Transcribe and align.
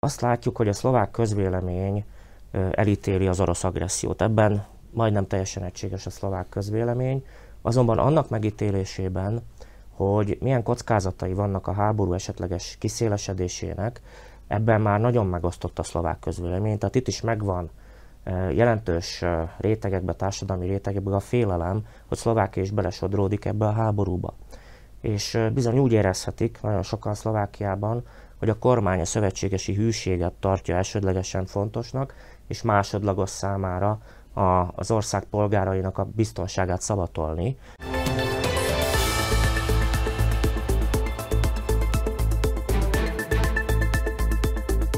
Azt 0.00 0.20
látjuk, 0.20 0.56
hogy 0.56 0.68
a 0.68 0.72
szlovák 0.72 1.10
közvélemény 1.10 2.04
elítéli 2.70 3.26
az 3.26 3.40
orosz 3.40 3.64
agressziót. 3.64 4.22
Ebben 4.22 4.66
majdnem 4.90 5.26
teljesen 5.26 5.62
egységes 5.62 6.06
a 6.06 6.10
szlovák 6.10 6.48
közvélemény, 6.48 7.24
azonban 7.62 7.98
annak 7.98 8.28
megítélésében, 8.28 9.42
hogy 9.90 10.38
milyen 10.40 10.62
kockázatai 10.62 11.32
vannak 11.32 11.66
a 11.66 11.72
háború 11.72 12.12
esetleges 12.12 12.76
kiszélesedésének, 12.78 14.00
ebben 14.46 14.80
már 14.80 15.00
nagyon 15.00 15.26
megosztott 15.26 15.78
a 15.78 15.82
szlovák 15.82 16.18
közvélemény. 16.18 16.78
Tehát 16.78 16.94
itt 16.94 17.08
is 17.08 17.20
megvan 17.20 17.70
jelentős 18.50 19.24
rétegekbe, 19.56 20.12
társadalmi 20.12 20.66
rétegekbe 20.66 21.14
a 21.14 21.20
félelem, 21.20 21.86
hogy 22.08 22.18
Szlovákia 22.18 22.62
is 22.62 22.70
belesodródik 22.70 23.44
ebbe 23.44 23.66
a 23.66 23.72
háborúba. 23.72 24.34
És 25.00 25.38
bizony 25.54 25.78
úgy 25.78 25.92
érezhetik 25.92 26.58
nagyon 26.62 26.82
sokan 26.82 27.14
Szlovákiában, 27.14 28.04
hogy 28.38 28.48
a 28.48 28.58
kormány 28.58 29.00
a 29.00 29.04
szövetségesi 29.04 29.74
hűséget 29.74 30.32
tartja 30.32 30.76
elsődlegesen 30.76 31.46
fontosnak, 31.46 32.14
és 32.46 32.62
másodlagos 32.62 33.30
számára 33.30 34.00
a, 34.32 34.72
az 34.74 34.90
ország 34.90 35.24
polgárainak 35.24 35.98
a 35.98 36.04
biztonságát 36.04 36.80
szavatolni. 36.80 37.56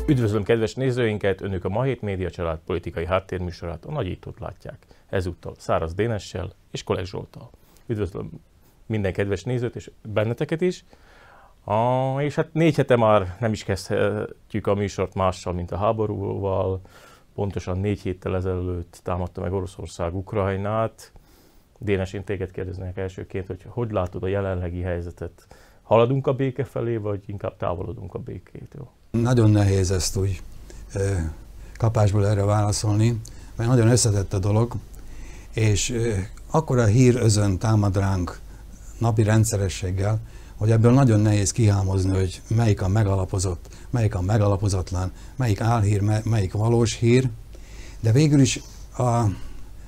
Üdvözlöm 0.06 0.42
kedves 0.42 0.74
nézőinket, 0.74 1.40
önök 1.40 1.64
a 1.64 1.68
Ma 1.68 1.82
Hét 1.82 2.00
Média 2.00 2.30
Család 2.30 2.58
politikai 2.66 3.06
háttérműsorát, 3.06 3.84
a 3.84 3.90
nagyítót 3.90 4.40
látják. 4.40 4.86
Ezúttal 5.08 5.54
Száraz 5.58 5.94
Dénessel 5.94 6.52
és 6.70 6.82
Kolek 6.82 7.04
Zsoltal. 7.04 7.50
Üdvözlöm 7.86 8.30
minden 8.86 9.12
kedves 9.12 9.42
nézőt 9.42 9.76
és 9.76 9.90
benneteket 10.02 10.60
is. 10.60 10.84
A, 11.64 12.20
és 12.20 12.34
hát 12.34 12.52
négy 12.52 12.76
hete 12.76 12.96
már 12.96 13.36
nem 13.40 13.52
is 13.52 13.64
kezdhetjük 13.64 14.66
a 14.66 14.74
műsort 14.74 15.14
mással, 15.14 15.52
mint 15.52 15.70
a 15.70 15.76
háborúval. 15.76 16.80
Pontosan 17.34 17.78
négy 17.78 18.00
héttel 18.00 18.36
ezelőtt 18.36 19.00
támadta 19.02 19.40
meg 19.40 19.52
Oroszország 19.52 20.14
Ukrajnát. 20.14 21.12
Dénes, 21.78 22.12
én 22.12 22.24
téged 22.24 22.50
kérdeznek 22.50 22.96
elsőként, 22.96 23.46
hogy 23.46 23.64
hogy 23.68 23.90
látod 23.90 24.22
a 24.22 24.26
jelenlegi 24.26 24.80
helyzetet? 24.80 25.46
Haladunk 25.82 26.26
a 26.26 26.32
béke 26.32 26.64
felé, 26.64 26.96
vagy 26.96 27.22
inkább 27.26 27.56
távolodunk 27.56 28.14
a 28.14 28.18
békétől? 28.18 28.88
Nagyon 29.10 29.50
nehéz 29.50 29.90
ezt 29.90 30.16
úgy 30.16 30.42
kapásból 31.76 32.26
erre 32.26 32.44
válaszolni, 32.44 33.20
mert 33.56 33.70
nagyon 33.70 33.88
összetett 33.88 34.32
a 34.32 34.38
dolog, 34.38 34.72
és 35.54 35.94
akkor 36.50 36.78
a 36.78 36.84
hír 36.84 37.16
özön 37.16 37.58
támad 37.58 37.96
ránk 37.96 38.40
napi 38.98 39.22
rendszerességgel, 39.22 40.20
hogy 40.60 40.70
ebből 40.70 40.92
nagyon 40.92 41.20
nehéz 41.20 41.52
kihámozni, 41.52 42.16
hogy 42.16 42.42
melyik 42.48 42.82
a 42.82 42.88
megalapozott, 42.88 43.68
melyik 43.90 44.14
a 44.14 44.20
megalapozatlan, 44.20 45.12
melyik 45.36 45.60
álhír, 45.60 46.02
melyik 46.24 46.52
valós 46.52 46.94
hír, 46.94 47.28
de 48.00 48.12
végül 48.12 48.40
is 48.40 48.62
a 48.98 49.24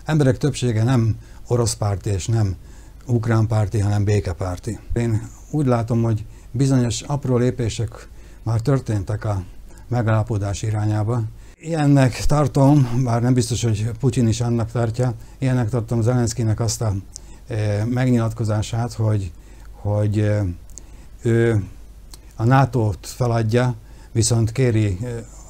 emberek 0.05 0.39
többsége 0.39 0.83
nem 0.83 1.17
orosz 1.47 1.75
párti 1.75 2.11
és 2.11 2.27
nem 2.27 2.57
ukrán 3.07 3.47
párti, 3.47 3.79
hanem 3.79 4.05
békepárti. 4.05 4.79
Én 4.93 5.29
úgy 5.51 5.67
látom, 5.67 6.03
hogy 6.03 6.25
bizonyos 6.51 7.01
apró 7.03 7.37
lépések 7.37 8.09
már 8.43 8.61
történtek 8.61 9.25
a 9.25 9.43
megállapodás 9.89 10.63
irányába. 10.63 11.23
Ilyennek 11.61 12.25
tartom, 12.27 13.03
bár 13.05 13.23
nem 13.23 13.35
biztos, 13.35 13.63
hogy 13.63 13.91
Putyin 14.01 14.29
is 14.29 14.41
annak 14.41 14.71
tartja, 14.71 15.15
ilyennek 15.39 15.69
tartom 15.69 16.03
Zelenszkinek 16.03 16.61
azt 16.61 16.83
a 16.83 16.95
e, 17.47 17.85
megnyilatkozását, 17.85 18.93
hogy, 18.93 19.33
hogy 19.73 20.19
e, 20.19 20.45
ő 21.23 21.65
a 22.37 22.45
NATO-t 22.45 23.07
feladja, 23.07 23.75
viszont 24.13 24.53
kéri 24.53 24.99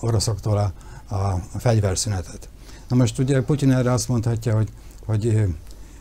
oroszoktól 0.01 0.59
a, 0.59 0.73
a, 1.15 1.43
fegyverszünetet. 1.59 2.49
Na 2.89 2.97
most 2.97 3.19
ugye 3.19 3.43
Putyin 3.43 3.73
erre 3.73 3.93
azt 3.93 4.09
mondhatja, 4.09 4.55
hogy, 4.55 4.69
hogy, 5.05 5.55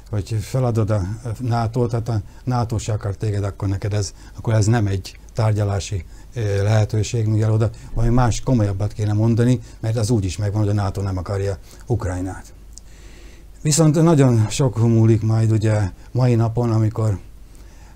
hogy 0.10 0.38
feladod 0.42 0.90
a 0.90 1.02
NATO-t, 1.40 1.90
tehát 1.90 2.10
a 2.10 2.22
NATO 2.44 2.78
se 2.78 2.94
akar 2.94 3.16
téged, 3.16 3.44
akkor 3.44 3.68
neked 3.68 3.94
ez, 3.94 4.14
akkor 4.38 4.54
ez 4.54 4.66
nem 4.66 4.88
egy 4.88 5.20
tárgyalási 5.34 6.06
lehetőség, 6.64 7.26
mivel 7.28 7.52
oda 7.52 7.70
valami 7.94 8.14
más 8.14 8.42
komolyabbat 8.42 8.94
kéne 8.94 9.14
mondani, 9.14 9.60
mert 9.80 9.98
az 9.98 10.10
úgy 10.10 10.26
is 10.26 10.38
megvan, 10.38 10.62
hogy 10.62 10.70
a 10.70 10.74
NATO 10.74 11.02
nem 11.02 11.18
akarja 11.18 11.58
Ukrajnát. 11.86 12.54
Viszont 13.62 14.02
nagyon 14.02 14.48
sok 14.50 14.78
múlik 14.78 15.22
majd 15.22 15.52
ugye 15.52 15.90
mai 16.12 16.36
napon, 16.36 16.72
amikor 16.72 17.20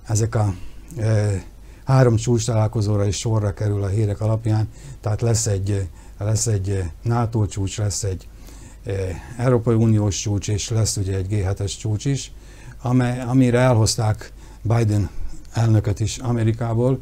ezek 0.07 0.35
a 0.35 0.53
e, 0.97 1.43
három 1.85 2.15
csúcs 2.15 2.45
találkozóra 2.45 3.05
is 3.05 3.17
sorra 3.17 3.53
kerül 3.53 3.83
a 3.83 3.87
hírek 3.87 4.21
alapján, 4.21 4.67
tehát 5.01 5.21
lesz 5.21 5.45
egy, 5.45 5.89
lesz 6.17 6.47
egy 6.47 6.83
NATO 7.01 7.45
csúcs, 7.45 7.77
lesz 7.77 8.03
egy 8.03 8.27
e, 8.85 8.91
Európai 9.37 9.75
Uniós 9.75 10.21
csúcs, 10.21 10.47
és 10.49 10.69
lesz 10.69 10.97
ugye 10.97 11.15
egy 11.15 11.27
G7-es 11.29 11.77
csúcs 11.79 12.05
is, 12.05 12.31
amely, 12.81 13.21
amire 13.21 13.59
elhozták 13.59 14.31
Biden 14.61 15.09
elnököt 15.53 15.99
is 15.99 16.17
Amerikából, 16.17 16.99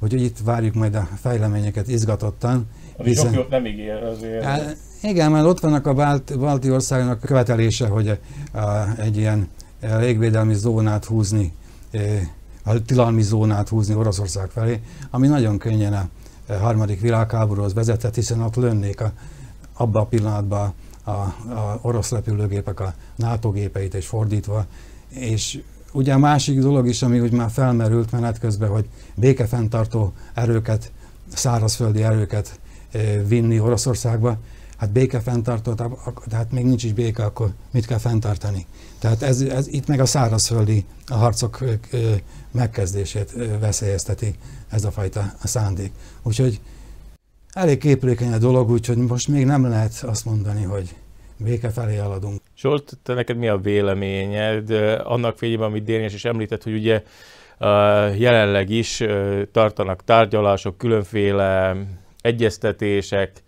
hogy 0.00 0.12
itt 0.12 0.38
várjuk 0.44 0.74
majd 0.74 0.94
a 0.94 1.08
fejleményeket 1.20 1.88
izgatottan. 1.88 2.66
Ami 2.96 3.08
hiszen, 3.08 3.32
sok 3.32 3.50
nem 3.50 3.66
ígér 3.66 4.02
azért. 4.02 4.44
Hát, 4.44 4.76
igen, 5.02 5.30
mert 5.30 5.46
ott 5.46 5.60
vannak 5.60 5.86
a 5.86 5.94
Bált, 5.94 6.38
balti 6.38 6.70
országnak 6.70 7.20
követelése, 7.20 7.86
hogy 7.86 8.08
a, 8.08 8.58
a, 8.58 8.98
egy 8.98 9.16
ilyen 9.16 9.48
légvédelmi 9.80 10.54
zónát 10.54 11.04
húzni, 11.04 11.52
a 12.66 12.82
tilalmi 12.82 13.22
zónát 13.22 13.68
húzni 13.68 13.94
Oroszország 13.94 14.50
felé, 14.50 14.80
ami 15.10 15.26
nagyon 15.26 15.58
könnyen 15.58 15.92
a 15.92 16.08
harmadik 16.52 17.00
világháborúhoz 17.00 17.74
vezetett, 17.74 18.14
hiszen 18.14 18.40
ott 18.40 18.56
lönnék 18.56 19.00
a, 19.00 19.12
abban 19.72 20.02
a 20.02 20.06
pillanatban 20.06 20.72
a, 21.04 21.10
a 21.10 21.78
orosz 21.82 22.10
repülőgépek 22.10 22.80
a 22.80 22.94
NATO 23.16 23.50
gépeit 23.50 23.94
és 23.94 24.06
fordítva, 24.06 24.66
és 25.08 25.62
Ugye 25.92 26.12
a 26.12 26.18
másik 26.18 26.58
dolog 26.58 26.86
is, 26.88 27.02
ami 27.02 27.20
úgy 27.20 27.32
már 27.32 27.50
felmerült 27.50 28.12
menet 28.12 28.38
közben, 28.38 28.68
hogy 28.68 28.88
békefenntartó 29.14 30.12
erőket, 30.34 30.92
szárazföldi 31.34 32.02
erőket 32.02 32.60
eh, 32.90 33.22
vinni 33.26 33.60
Oroszországba, 33.60 34.38
hát 34.76 34.92
békefenntartó, 34.92 35.74
tehát 36.28 36.52
még 36.52 36.64
nincs 36.64 36.84
is 36.84 36.92
béke, 36.92 37.24
akkor 37.24 37.50
mit 37.70 37.86
kell 37.86 37.98
fenntartani? 37.98 38.66
Tehát 38.98 39.22
ez, 39.22 39.40
ez 39.40 39.66
itt 39.68 39.86
meg 39.86 40.00
a 40.00 40.06
szárazföldi 40.06 40.84
a 41.06 41.14
harcok 41.14 41.58
megkezdését 42.50 43.32
veszélyezteti 43.60 44.34
ez 44.68 44.84
a 44.84 44.90
fajta 44.90 45.32
szándék. 45.42 45.92
Úgyhogy 46.22 46.60
elég 47.52 47.78
képlékeny 47.78 48.32
a 48.32 48.38
dolog, 48.38 48.70
úgyhogy 48.70 48.96
most 48.96 49.28
még 49.28 49.44
nem 49.44 49.68
lehet 49.68 50.02
azt 50.06 50.24
mondani, 50.24 50.62
hogy 50.62 50.94
béke 51.36 51.70
felé 51.70 51.96
haladunk. 51.96 52.40
Zsolt, 52.56 52.98
te 53.02 53.14
neked 53.14 53.36
mi 53.36 53.48
a 53.48 53.58
véleményed 53.58 54.70
annak 55.04 55.38
fényében, 55.38 55.66
amit 55.66 55.84
Dénes 55.84 56.14
is 56.14 56.24
említett, 56.24 56.62
hogy 56.62 56.74
ugye 56.74 57.02
jelenleg 58.16 58.70
is 58.70 59.02
tartanak 59.52 60.04
tárgyalások, 60.04 60.78
különféle 60.78 61.76
egyeztetések. 62.20 63.42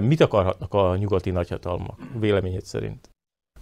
Mit 0.00 0.20
akarhatnak 0.20 0.74
a 0.74 0.96
nyugati 0.96 1.30
nagyhatalmak 1.30 1.98
véleményed 2.18 2.64
szerint? 2.64 3.10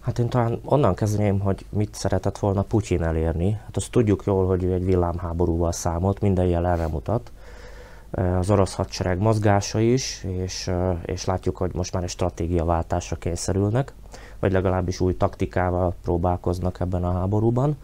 Hát 0.01 0.19
én 0.19 0.29
talán 0.29 0.59
onnan 0.63 0.95
kezdeném, 0.95 1.39
hogy 1.39 1.65
mit 1.69 1.95
szeretett 1.95 2.37
volna 2.37 2.61
Putyin 2.61 3.03
elérni. 3.03 3.51
Hát 3.51 3.77
azt 3.77 3.91
tudjuk 3.91 4.23
jól, 4.25 4.47
hogy 4.47 4.63
ő 4.63 4.73
egy 4.73 4.85
villámháborúval 4.85 5.71
számolt, 5.71 6.21
minden 6.21 6.45
jel 6.45 6.67
erre 6.67 6.87
mutat. 6.87 7.31
Az 8.11 8.49
orosz 8.49 8.73
hadsereg 8.73 9.19
mozgása 9.19 9.79
is, 9.79 10.23
és, 10.23 10.71
és 11.05 11.25
látjuk, 11.25 11.57
hogy 11.57 11.73
most 11.73 11.93
már 11.93 12.03
egy 12.03 12.09
stratégiaváltásra 12.09 13.15
kényszerülnek 13.15 13.93
vagy 14.41 14.51
legalábbis 14.51 14.99
új 14.99 15.17
taktikával 15.17 15.95
próbálkoznak 16.01 16.79
ebben 16.79 17.03
a 17.03 17.11
háborúban. 17.11 17.77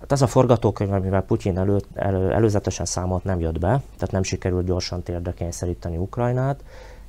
Hát 0.00 0.12
ez 0.12 0.22
a 0.22 0.26
forgatókönyv, 0.26 0.92
amivel 0.92 1.22
Putyin 1.22 1.58
elő, 1.58 1.80
elő, 1.94 2.32
előzetesen 2.32 2.86
számolt, 2.86 3.24
nem 3.24 3.40
jött 3.40 3.58
be, 3.58 3.68
tehát 3.68 4.10
nem 4.10 4.22
sikerült 4.22 4.66
gyorsan 4.66 5.02
térdre 5.02 5.32
kényszeríteni 5.32 5.96
Ukrajnát, 5.96 6.60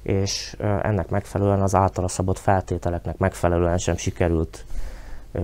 és 0.01 0.55
ennek 0.59 1.09
megfelelően 1.09 1.61
az 1.61 1.75
általa 1.75 2.07
szabott 2.07 2.37
feltételeknek 2.37 3.17
megfelelően 3.17 3.77
sem 3.77 3.97
sikerült 3.97 4.65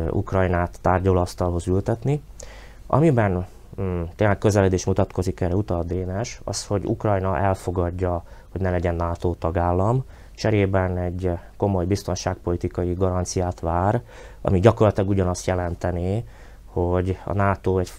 Ukrajnát 0.10 0.78
tárgyalóasztalhoz 0.82 1.68
ültetni. 1.68 2.22
Amiben 2.88 3.46
mm, 3.82 4.02
tényleg 4.16 4.38
közeledés 4.38 4.86
mutatkozik 4.86 5.42
erre 5.42 5.56
utal 5.56 5.84
Dénes, 5.84 6.42
az, 6.44 6.66
hogy 6.66 6.86
Ukrajna 6.86 7.38
elfogadja, 7.38 8.24
hogy 8.52 8.62
ne 8.62 8.70
legyen 8.70 8.96
NATO 8.96 9.34
tagállam, 9.34 10.04
cserében 10.36 10.98
egy 10.98 11.32
komoly 11.58 11.86
biztonságpolitikai 11.86 12.94
garanciát 12.94 13.60
vár, 13.60 14.02
ami 14.42 14.60
gyakorlatilag 14.60 15.10
ugyanazt 15.10 15.46
jelentené, 15.46 16.24
hogy 16.76 17.20
a 17.24 17.34
NATO 17.34 17.78
egy 17.78 17.92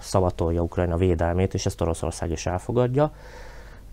szavatolja 0.00 0.62
Ukrajna 0.62 0.96
védelmét, 0.96 1.54
és 1.54 1.66
ezt 1.66 1.80
Oroszország 1.80 2.30
is 2.30 2.46
elfogadja. 2.46 3.12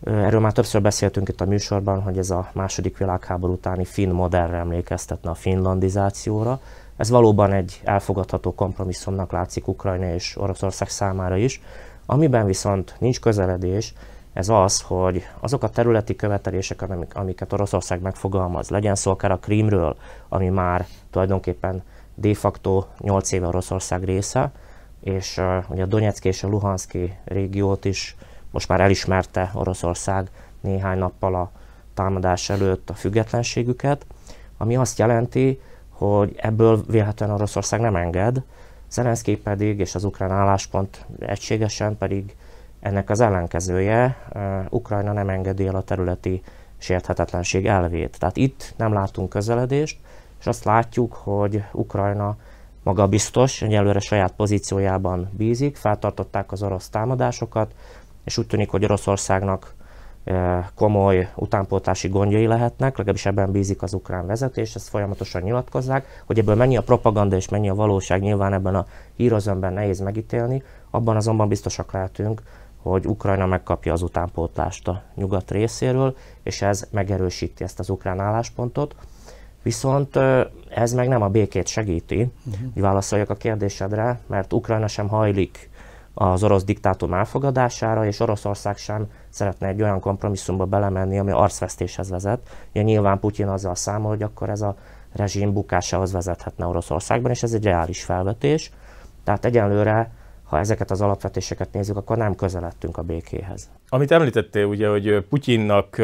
Erről 0.04 0.40
már 0.40 0.52
többször 0.52 0.82
beszéltünk 0.82 1.30
itt 1.30 1.42
a 1.42 1.46
műsorban, 1.46 2.02
hogy 2.02 2.18
ez 2.18 2.30
a 2.30 2.50
második 2.54 2.98
világháború 2.98 3.54
utáni 3.54 3.86
finn 3.86 4.12
modellre 4.12 4.58
emlékeztetne 4.58 5.30
a 5.30 5.34
finlandizációra. 5.34 6.60
Ez 6.98 7.10
valóban 7.10 7.52
egy 7.52 7.82
elfogadható 7.84 8.54
kompromisszumnak 8.54 9.32
látszik 9.32 9.68
Ukrajna 9.68 10.14
és 10.14 10.38
Oroszország 10.38 10.90
számára 10.90 11.36
is, 11.36 11.62
amiben 12.06 12.46
viszont 12.46 12.96
nincs 13.00 13.20
közeledés, 13.20 13.94
ez 14.34 14.50
az, 14.50 14.82
hogy 14.82 15.24
azok 15.40 15.64
a 15.64 15.70
területi 15.70 16.16
követelések, 16.16 16.84
amiket 17.14 17.54
Oroszország 17.54 18.02
megfogalmaz, 18.02 18.70
legyen 18.70 18.96
szó 18.96 19.12
akár 19.12 19.32
a 19.32 19.38
Krímről, 19.38 19.96
ami 20.30 20.50
már 20.50 20.86
tulajdonképpen 21.12 21.84
de 22.22 22.34
facto 22.34 22.86
8 23.00 23.32
éve 23.32 23.48
Oroszország 23.48 24.04
része, 24.04 24.52
és 25.02 25.38
uh, 25.38 25.70
ugye 25.70 25.84
a 25.84 25.86
Donetszki 25.86 26.28
és 26.28 26.44
a 26.44 26.48
Luhanszki 26.48 27.18
régiót 27.26 27.86
is 27.86 28.16
most 28.52 28.68
már 28.68 28.82
elismerte 28.82 29.52
Oroszország 29.54 30.30
néhány 30.62 30.98
nappal 30.98 31.36
a 31.36 31.52
támadás 31.94 32.50
előtt 32.50 32.90
a 32.90 32.94
függetlenségüket, 32.94 34.06
ami 34.58 34.76
azt 34.76 34.98
jelenti, 34.98 35.62
hogy 35.90 36.36
ebből 36.38 36.84
vélhetően 36.88 37.32
Oroszország 37.32 37.80
nem 37.80 37.96
enged, 37.96 38.44
Zelenszky 38.90 39.38
pedig 39.38 39.80
és 39.80 39.96
az 39.96 40.04
ukrán 40.04 40.32
álláspont 40.32 41.06
egységesen 41.20 41.98
pedig 41.98 42.36
ennek 42.80 43.10
az 43.10 43.20
ellenkezője, 43.20 44.18
Ukrajna 44.70 45.14
nem 45.14 45.30
engedi 45.30 45.68
el 45.68 45.76
a 45.76 45.82
területi 45.82 46.42
sérthetetlenség 46.78 47.66
elvét. 47.66 48.20
Tehát 48.20 48.38
itt 48.38 48.74
nem 48.78 48.94
látunk 48.94 49.30
közeledést, 49.30 50.00
és 50.40 50.48
azt 50.48 50.64
látjuk, 50.64 51.14
hogy 51.14 51.64
Ukrajna 51.72 52.38
maga 52.84 53.08
biztos, 53.08 53.62
egyelőre 53.62 54.00
saját 54.00 54.32
pozíciójában 54.32 55.30
bízik, 55.32 55.76
feltartották 55.76 56.52
az 56.52 56.64
orosz 56.64 56.90
támadásokat, 56.90 57.74
és 58.24 58.38
úgy 58.38 58.48
tűnik, 58.48 58.70
hogy 58.70 58.84
Oroszországnak 58.84 59.74
komoly 60.76 61.30
utánpótási 61.36 62.08
gondjai 62.08 62.48
lehetnek, 62.48 62.98
legalábbis 62.98 63.26
ebben 63.26 63.52
bízik 63.52 63.82
az 63.82 63.94
ukrán 63.94 64.26
vezetés, 64.26 64.76
ezt 64.76 64.90
folyamatosan 64.90 65.42
nyilatkozzák, 65.42 66.24
hogy 66.26 66.40
ebből 66.40 66.56
mennyi 66.56 66.78
a 66.78 66.84
propaganda 66.84 67.36
és 67.36 67.50
mennyi 67.50 67.70
a 67.70 67.76
valóság, 67.76 68.22
nyilván 68.22 68.54
ebben 68.54 68.76
a 68.76 68.86
hírozönben 69.16 69.74
nehéz 69.74 70.00
megítélni, 70.00 70.64
abban 70.90 71.16
azonban 71.16 71.48
biztosak 71.48 71.92
lehetünk, 71.92 72.42
hogy 72.82 73.06
Ukrajna 73.06 73.46
megkapja 73.46 73.94
az 73.94 74.02
utánpótlást 74.02 74.88
a 74.88 75.04
nyugat 75.16 75.52
részéről, 75.52 76.16
és 76.44 76.62
ez 76.62 76.88
megerősíti 76.92 77.64
ezt 77.64 77.80
az 77.80 77.90
ukrán 77.90 78.20
álláspontot. 78.20 78.96
Viszont 79.64 80.16
ez 80.70 80.94
meg 80.94 81.08
nem 81.08 81.22
a 81.22 81.28
békét 81.28 81.68
segíti, 81.68 82.16
uh-huh. 82.16 82.74
hogy 82.74 82.82
válaszoljak 82.82 83.30
a 83.30 83.36
kérdésedre, 83.36 84.20
mert 84.28 84.54
Ukrajna 84.54 84.88
sem 84.88 85.08
hajlik 85.08 85.70
az 86.14 86.44
orosz 86.44 86.64
diktátum 86.64 87.14
elfogadására, 87.14 88.06
és 88.06 88.20
Oroszország 88.20 88.78
sem 88.78 89.08
szeretne 89.30 89.68
egy 89.68 89.82
olyan 89.82 90.00
kompromisszumba 90.00 90.66
belemenni, 90.66 91.20
ami 91.20 91.32
arcvesztéshez 91.32 92.10
vezet. 92.10 92.40
Ugye 92.70 92.82
nyilván 92.82 93.20
Putyin 93.20 93.48
azzal 93.48 93.76
számol, 93.76 94.10
hogy 94.10 94.24
akkor 94.24 94.50
ez 94.50 94.62
a 94.62 94.76
rezsim 95.14 95.54
bukásához 95.54 96.12
vezethetne 96.12 96.66
Oroszországban, 96.66 97.32
és 97.32 97.44
ez 97.44 97.54
egy 97.54 97.64
reális 97.64 98.04
felvetés. 98.04 98.72
Tehát 99.24 99.46
egyenlőre 99.46 100.12
ha 100.50 100.60
ezeket 100.60 100.92
az 100.92 101.02
alapvetéseket 101.02 101.72
nézzük, 101.72 101.98
akkor 101.98 102.18
nem 102.18 102.36
közeledtünk 102.36 102.98
a 102.98 103.02
békéhez. 103.02 103.70
Amit 103.90 104.12
említettél, 104.12 104.66
ugye, 104.66 104.88
hogy 104.88 105.26
Putyinnak 105.30 106.02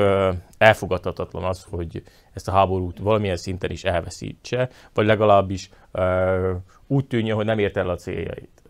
elfogadhatatlan 0.57 1.43
az, 1.43 1.65
hogy 1.69 2.03
ezt 2.35 2.47
a 2.47 2.51
háborút 2.51 2.99
valamilyen 2.99 3.37
szinten 3.37 3.71
is 3.71 3.83
elveszítse, 3.83 4.69
vagy 4.93 5.05
legalábbis 5.05 5.69
úgy 6.87 7.05
tűnjön, 7.05 7.35
hogy 7.35 7.45
nem 7.45 7.59
ért 7.59 7.77
el 7.77 7.89
a 7.89 7.95
céljait. 7.95 8.63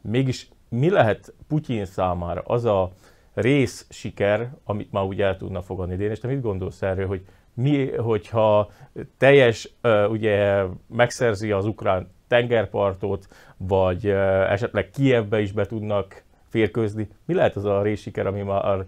Mégis 0.00 0.48
mi 0.68 0.90
lehet 0.90 1.34
Putyin 1.48 1.84
számára 1.84 2.42
az 2.44 2.64
a 2.64 2.92
rész 3.34 3.86
siker, 3.90 4.50
amit 4.64 4.92
már 4.92 5.04
úgy 5.04 5.22
el 5.22 5.36
tudna 5.36 5.62
fogadni. 5.62 6.04
és 6.04 6.18
te 6.18 6.28
mit 6.28 6.40
gondolsz 6.40 6.82
erről, 6.82 7.06
hogy 7.06 7.24
mi, 7.54 7.90
hogyha 7.90 8.70
teljes, 9.18 9.72
ugye 10.08 10.62
megszerzi 10.86 11.50
az 11.50 11.66
ukrán 11.66 12.10
tengerpartot, 12.28 13.28
vagy 13.56 14.08
esetleg 14.48 14.90
Kievbe 14.90 15.40
is 15.40 15.52
be 15.52 15.66
tudnak 15.66 16.24
férkőzni. 16.48 17.08
Mi 17.24 17.34
lehet 17.34 17.56
az 17.56 17.64
a 17.64 17.82
részsiker, 17.82 18.26
ami 18.26 18.42
már 18.42 18.84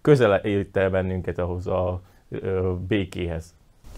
közelít 0.00 0.76
el 0.76 0.90
bennünket 0.90 1.38
ahhoz 1.38 1.66
a 1.66 2.00
békéhez? 2.88 3.44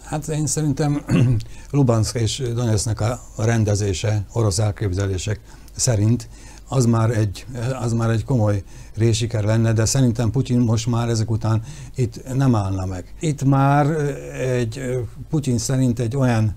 Hát 0.03 0.27
én 0.27 0.47
szerintem 0.47 1.05
Lubansk 1.71 2.15
és 2.15 2.43
Donetsknek 2.55 3.01
a 3.01 3.19
rendezése 3.37 4.25
orosz 4.33 4.59
elképzelések 4.59 5.39
szerint 5.75 6.29
az 6.67 6.85
már 6.85 7.09
egy, 7.09 7.45
az 7.81 7.93
már 7.93 8.09
egy 8.09 8.23
komoly 8.23 8.63
résiker 8.95 9.43
lenne, 9.43 9.73
de 9.73 9.85
szerintem 9.85 10.31
Putyin 10.31 10.59
most 10.59 10.87
már 10.87 11.09
ezek 11.09 11.31
után 11.31 11.61
itt 11.95 12.33
nem 12.33 12.55
állna 12.55 12.85
meg. 12.85 13.13
Itt 13.19 13.43
már 13.43 13.85
egy, 14.33 15.05
Putyin 15.29 15.57
szerint 15.57 15.99
egy 15.99 16.15
olyan 16.15 16.55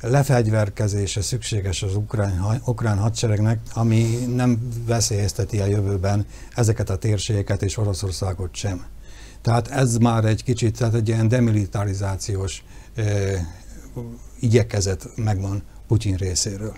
lefegyverkezése 0.00 1.20
szükséges 1.20 1.82
az 1.82 1.96
ukrán, 1.96 2.60
ukrán 2.64 2.98
hadseregnek, 2.98 3.60
ami 3.74 4.04
nem 4.34 4.68
veszélyezteti 4.86 5.60
a 5.60 5.66
jövőben 5.66 6.26
ezeket 6.54 6.90
a 6.90 6.96
térségeket 6.96 7.62
és 7.62 7.76
Oroszországot 7.76 8.54
sem. 8.54 8.84
Tehát 9.46 9.68
ez 9.68 9.96
már 9.96 10.24
egy 10.24 10.44
kicsit, 10.44 10.78
tehát 10.78 10.94
egy 10.94 11.08
ilyen 11.08 11.28
demilitarizációs 11.28 12.64
e, 12.96 13.02
igyekezet 14.40 15.08
megvan 15.16 15.62
Putyin 15.86 16.16
részéről. 16.16 16.72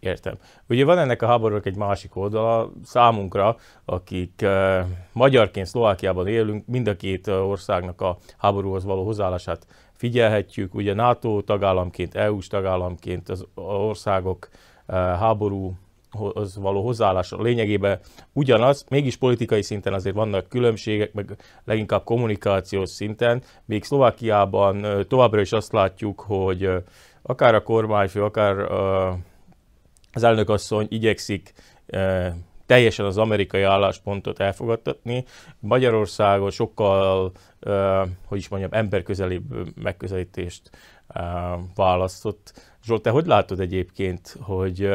Értem. 0.00 0.34
Ugye 0.68 0.84
van 0.84 0.98
ennek 0.98 1.22
a 1.22 1.26
háborúnak 1.26 1.66
egy 1.66 1.76
másik 1.76 2.16
oldala, 2.16 2.72
számunkra, 2.84 3.56
akik 3.84 4.40
uh, 4.42 4.78
magyarként 5.12 5.66
Szlovákiában 5.66 6.26
élünk, 6.26 6.66
mind 6.66 6.88
a 6.88 6.96
két 6.96 7.26
országnak 7.26 8.00
a 8.00 8.18
háborúhoz 8.38 8.84
való 8.84 9.04
hozzáállását 9.04 9.66
figyelhetjük. 9.92 10.74
Ugye 10.74 10.94
NATO 10.94 11.40
tagállamként, 11.40 12.14
EU-s 12.14 12.46
tagállamként 12.46 13.28
az 13.28 13.44
országok 13.54 14.48
uh, 14.86 14.94
háború 14.96 15.76
az 16.34 16.56
való 16.56 16.84
hozzáállása 16.84 17.42
lényegében 17.42 17.98
ugyanaz, 18.32 18.84
mégis 18.88 19.16
politikai 19.16 19.62
szinten 19.62 19.92
azért 19.92 20.14
vannak 20.14 20.48
különbségek, 20.48 21.12
meg 21.12 21.36
leginkább 21.64 22.04
kommunikációs 22.04 22.90
szinten, 22.90 23.42
még 23.64 23.84
Szlovákiában 23.84 25.06
továbbra 25.08 25.40
is 25.40 25.52
azt 25.52 25.72
látjuk, 25.72 26.20
hogy 26.20 26.70
akár 27.22 27.54
a 27.54 27.62
kormányfő, 27.62 28.24
akár 28.24 28.58
az 30.12 30.22
elnökasszony 30.22 30.86
igyekszik 30.90 31.52
teljesen 32.66 33.06
az 33.06 33.18
amerikai 33.18 33.62
álláspontot 33.62 34.40
elfogadtatni. 34.40 35.24
Magyarországon 35.60 36.50
sokkal, 36.50 37.32
hogy 38.26 38.38
is 38.38 38.48
mondjam, 38.48 38.72
emberközelibb 38.72 39.74
megközelítést 39.82 40.70
választott. 41.74 42.52
Zsolt, 42.84 43.02
te 43.02 43.10
hogy 43.10 43.26
látod 43.26 43.60
egyébként, 43.60 44.36
hogy 44.40 44.90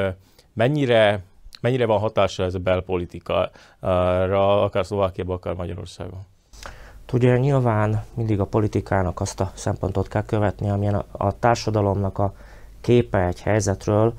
mennyire, 0.53 1.23
mennyire 1.61 1.85
van 1.85 1.99
hatása 1.99 2.43
ez 2.43 2.53
a 2.53 2.59
belpolitikára, 2.59 4.63
akár 4.63 4.85
Szlovákiában, 4.85 5.35
akár 5.35 5.53
Magyarországon? 5.53 6.19
Ugye 7.13 7.37
nyilván 7.37 8.03
mindig 8.13 8.39
a 8.39 8.45
politikának 8.45 9.21
azt 9.21 9.39
a 9.39 9.51
szempontot 9.53 10.07
kell 10.07 10.25
követni, 10.25 10.69
amilyen 10.69 10.95
a, 10.95 11.05
a 11.11 11.39
társadalomnak 11.39 12.17
a 12.17 12.33
képe 12.81 13.25
egy 13.25 13.41
helyzetről, 13.41 14.13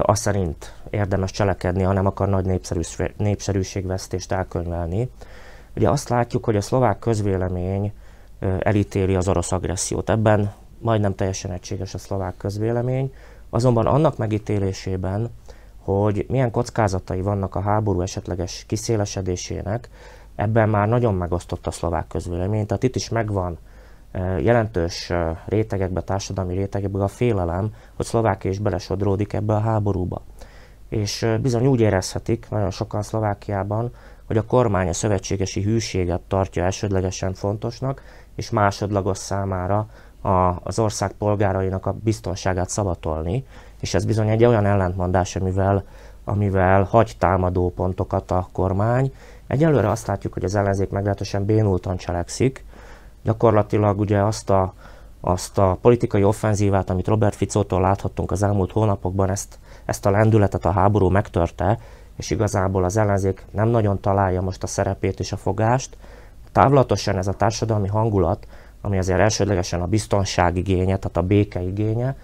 azt 0.00 0.22
szerint 0.22 0.74
érdemes 0.90 1.30
cselekedni, 1.30 1.82
ha 1.82 1.92
nem 1.92 2.06
akar 2.06 2.28
nagy 2.28 2.44
népszerűs, 2.44 2.96
népszerűségvesztést 3.16 4.32
elkönyvelni. 4.32 5.10
Ugye 5.76 5.90
azt 5.90 6.08
látjuk, 6.08 6.44
hogy 6.44 6.56
a 6.56 6.60
szlovák 6.60 6.98
közvélemény 6.98 7.92
elítéli 8.58 9.14
az 9.14 9.28
orosz 9.28 9.52
agressziót. 9.52 10.10
Ebben 10.10 10.52
majdnem 10.78 11.14
teljesen 11.14 11.50
egységes 11.50 11.94
a 11.94 11.98
szlovák 11.98 12.36
közvélemény, 12.36 13.14
azonban 13.50 13.86
annak 13.86 14.16
megítélésében, 14.16 15.30
hogy 15.94 16.26
milyen 16.28 16.50
kockázatai 16.50 17.20
vannak 17.20 17.54
a 17.54 17.60
háború 17.60 18.00
esetleges 18.00 18.64
kiszélesedésének, 18.66 19.88
ebben 20.34 20.68
már 20.68 20.88
nagyon 20.88 21.14
megosztott 21.14 21.66
a 21.66 21.70
szlovák 21.70 22.06
közvélemény, 22.06 22.66
tehát 22.66 22.82
itt 22.82 22.96
is 22.96 23.08
megvan 23.08 23.58
jelentős 24.38 25.12
rétegekbe, 25.46 26.00
társadalmi 26.00 26.54
rétegekbe 26.54 27.02
a 27.02 27.08
félelem, 27.08 27.74
hogy 27.96 28.06
Szlovákia 28.06 28.50
is 28.50 28.58
belesodródik 28.58 29.32
ebbe 29.32 29.54
a 29.54 29.60
háborúba. 29.60 30.22
És 30.88 31.26
bizony 31.40 31.66
úgy 31.66 31.80
érezhetik 31.80 32.46
nagyon 32.50 32.70
sokan 32.70 33.02
Szlovákiában, 33.02 33.90
hogy 34.26 34.36
a 34.36 34.44
kormány 34.44 34.88
a 34.88 34.92
szövetségesi 34.92 35.62
hűséget 35.62 36.20
tartja 36.20 36.64
elsődlegesen 36.64 37.34
fontosnak, 37.34 38.02
és 38.34 38.50
másodlagos 38.50 39.18
számára 39.18 39.88
a, 40.20 40.60
az 40.62 40.78
ország 40.78 41.12
polgárainak 41.12 41.86
a 41.86 41.96
biztonságát 42.02 42.68
szavatolni, 42.68 43.44
és 43.80 43.94
ez 43.94 44.04
bizony 44.04 44.28
egy 44.28 44.44
olyan 44.44 44.66
ellentmondás, 44.66 45.36
amivel, 45.36 45.84
amivel 46.24 46.82
hagy 46.82 47.16
támadó 47.18 47.72
pontokat 47.76 48.30
a 48.30 48.48
kormány. 48.52 49.12
Egyelőre 49.46 49.90
azt 49.90 50.06
látjuk, 50.06 50.32
hogy 50.32 50.44
az 50.44 50.54
ellenzék 50.54 50.90
meglehetősen 50.90 51.44
bénultan 51.44 51.96
cselekszik, 51.96 52.64
gyakorlatilag 53.22 54.00
ugye 54.00 54.18
azt 54.18 54.50
a, 54.50 54.74
azt 55.20 55.58
a 55.58 55.78
politikai 55.80 56.24
offenzívát, 56.24 56.90
amit 56.90 57.06
Robert 57.06 57.34
Ficótól 57.34 57.80
láthattunk 57.80 58.30
az 58.30 58.42
elmúlt 58.42 58.72
hónapokban, 58.72 59.30
ezt, 59.30 59.58
ezt 59.84 60.06
a 60.06 60.10
lendületet 60.10 60.64
a 60.64 60.70
háború 60.70 61.08
megtörte, 61.08 61.78
és 62.16 62.30
igazából 62.30 62.84
az 62.84 62.96
ellenzék 62.96 63.44
nem 63.50 63.68
nagyon 63.68 64.00
találja 64.00 64.40
most 64.40 64.62
a 64.62 64.66
szerepét 64.66 65.20
és 65.20 65.32
a 65.32 65.36
fogást. 65.36 65.96
Távlatosan 66.52 67.16
ez 67.16 67.26
a 67.26 67.32
társadalmi 67.32 67.88
hangulat, 67.88 68.46
ami 68.80 68.98
azért 68.98 69.20
elsődlegesen 69.20 69.80
a 69.80 69.86
biztonság 69.86 70.56
igénye, 70.56 70.96
tehát 70.96 71.16
a 71.16 71.22
béke 71.22 71.62
igénye, 71.62 72.16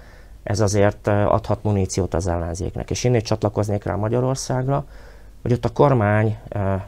ez 0.45 0.61
azért 0.61 1.07
adhat 1.07 1.63
muníciót 1.63 2.15
az 2.15 2.27
ellenzéknek. 2.27 2.91
És 2.91 3.05
én 3.05 3.21
csatlakoznék 3.21 3.85
rá 3.85 3.95
Magyarországra, 3.95 4.85
hogy 5.43 5.53
ott 5.53 5.65
a 5.65 5.73
kormány 5.73 6.39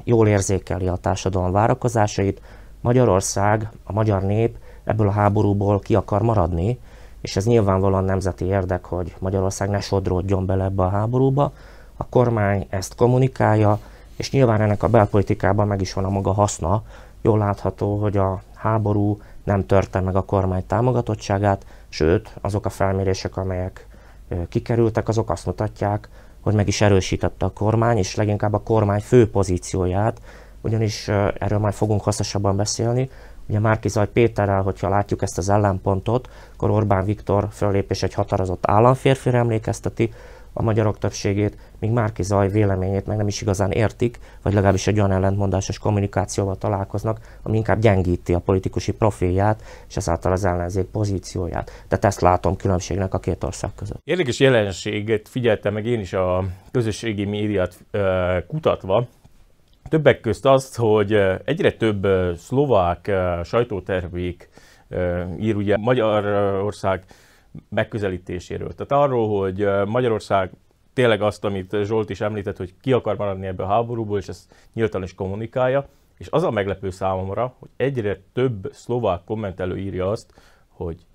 jól 0.04 0.28
érzékeli 0.28 0.88
a 0.88 0.96
társadalom 0.96 1.52
várakozásait, 1.52 2.40
Magyarország, 2.80 3.70
a 3.84 3.92
magyar 3.92 4.22
nép 4.22 4.56
ebből 4.84 5.08
a 5.08 5.12
háborúból 5.12 5.78
ki 5.78 5.94
akar 5.94 6.22
maradni, 6.22 6.78
és 7.20 7.36
ez 7.36 7.46
nyilvánvalóan 7.46 8.04
nemzeti 8.04 8.44
érdek, 8.44 8.84
hogy 8.84 9.14
Magyarország 9.18 9.68
ne 9.68 9.80
sodródjon 9.80 10.46
bele 10.46 10.64
ebbe 10.64 10.82
a 10.82 10.88
háborúba. 10.88 11.52
A 11.96 12.06
kormány 12.06 12.66
ezt 12.68 12.94
kommunikálja, 12.94 13.78
és 14.16 14.30
nyilván 14.30 14.60
ennek 14.60 14.82
a 14.82 14.88
belpolitikában 14.88 15.66
meg 15.66 15.80
is 15.80 15.92
van 15.92 16.04
a 16.04 16.08
maga 16.08 16.32
haszna. 16.32 16.82
Jól 17.22 17.38
látható, 17.38 17.98
hogy 17.98 18.16
a 18.16 18.42
háború 18.54 19.20
nem 19.44 19.66
törte 19.66 20.00
meg 20.00 20.16
a 20.16 20.25
kormány 20.25 20.66
támogatottságát, 20.66 21.66
sőt, 21.88 22.31
azok 22.40 22.66
a 22.66 22.71
felmérések, 22.71 23.37
amelyek 23.37 23.87
kikerültek, 24.49 25.09
azok 25.09 25.31
azt 25.31 25.47
mutatják, 25.47 26.09
hogy 26.40 26.55
meg 26.55 26.69
is 26.69 26.81
erősítette 26.81 27.47
a 27.47 27.52
kormány, 27.52 27.97
és 27.97 28.14
leginkább 28.14 28.52
a 28.52 28.62
kormány 28.62 29.00
fő 29.00 29.31
pozícióját, 29.31 30.21
ugyanis 30.61 31.09
erről 31.09 31.59
majd 31.59 31.75
fogunk 31.75 32.02
hosszasabban 32.02 32.57
beszélni. 32.57 33.11
Ugye 33.49 33.59
Márkizaj 33.59 34.09
Péterrel, 34.09 34.62
hogyha 34.62 34.88
látjuk 34.88 35.23
ezt 35.23 35.38
az 35.38 35.49
ellenpontot, 35.49 36.28
akkor 36.55 36.71
Orbán 36.71 37.05
Viktor 37.05 37.49
föllépés 37.50 38.02
egy 38.02 38.14
határozott 38.14 38.64
államférfire 38.66 39.38
emlékezteti, 39.38 40.12
a 40.58 40.62
magyarok 40.62 40.98
többségét, 40.98 41.56
míg 41.78 41.90
Márki 41.90 42.22
Zaj 42.22 42.48
véleményét 42.48 43.06
meg 43.06 43.16
nem 43.16 43.26
is 43.26 43.42
igazán 43.42 43.70
értik, 43.70 44.18
vagy 44.42 44.52
legalábbis 44.52 44.86
egy 44.86 44.98
olyan 44.98 45.12
ellentmondásos 45.12 45.78
kommunikációval 45.78 46.56
találkoznak, 46.56 47.18
ami 47.42 47.56
inkább 47.56 47.80
gyengíti 47.80 48.34
a 48.34 48.38
politikusi 48.38 48.92
profilját, 48.92 49.62
és 49.88 49.96
ezáltal 49.96 50.32
az 50.32 50.44
ellenzék 50.44 50.84
pozícióját. 50.84 51.84
Tehát 51.88 52.04
ezt 52.04 52.20
látom 52.20 52.56
különbségnek 52.56 53.14
a 53.14 53.18
két 53.18 53.44
ország 53.44 53.70
között. 53.76 54.00
Érdekes 54.04 54.40
jelenséget 54.40 55.28
figyeltem 55.28 55.72
meg 55.72 55.86
én 55.86 56.00
is 56.00 56.12
a 56.12 56.44
közösségi 56.70 57.25
médiát 57.25 57.84
kutatva, 58.46 59.06
Többek 59.88 60.20
közt 60.20 60.46
azt, 60.46 60.76
hogy 60.76 61.12
egyre 61.44 61.72
több 61.72 62.06
szlovák 62.36 63.12
sajtótervék 63.44 64.48
ír 65.40 65.56
ugye 65.56 65.76
Magyarország 65.76 67.04
megközelítéséről. 67.68 68.75
Tehát 68.75 69.04
arról, 69.04 69.40
hogy 69.40 69.68
Magyarország 69.86 70.50
tényleg 70.92 71.22
azt, 71.22 71.44
amit 71.44 71.76
Zsolt 71.82 72.10
is 72.10 72.20
említett, 72.20 72.56
hogy 72.56 72.75
ki 72.80 72.92
akar 72.92 73.16
maradni 73.16 73.46
ebből 73.46 73.66
a 73.66 73.68
háborúból, 73.68 74.18
és 74.18 74.28
ezt 74.28 74.54
nyíltan 74.72 75.02
is 75.02 75.14
kommunikálja. 75.14 75.88
És 76.18 76.28
az 76.30 76.42
a 76.42 76.50
meglepő 76.50 76.90
számomra, 76.90 77.54
hogy 77.58 77.68
egyre 77.76 78.20
több 78.32 78.68
szlovák 78.72 79.25
kommentelő 79.25 79.78
írja 79.78 80.10
azt, 80.10 80.32
hogy 80.68 81.06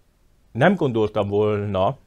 nem 0.51 0.75
gondoltam 0.75 1.27
volna, 1.27 1.97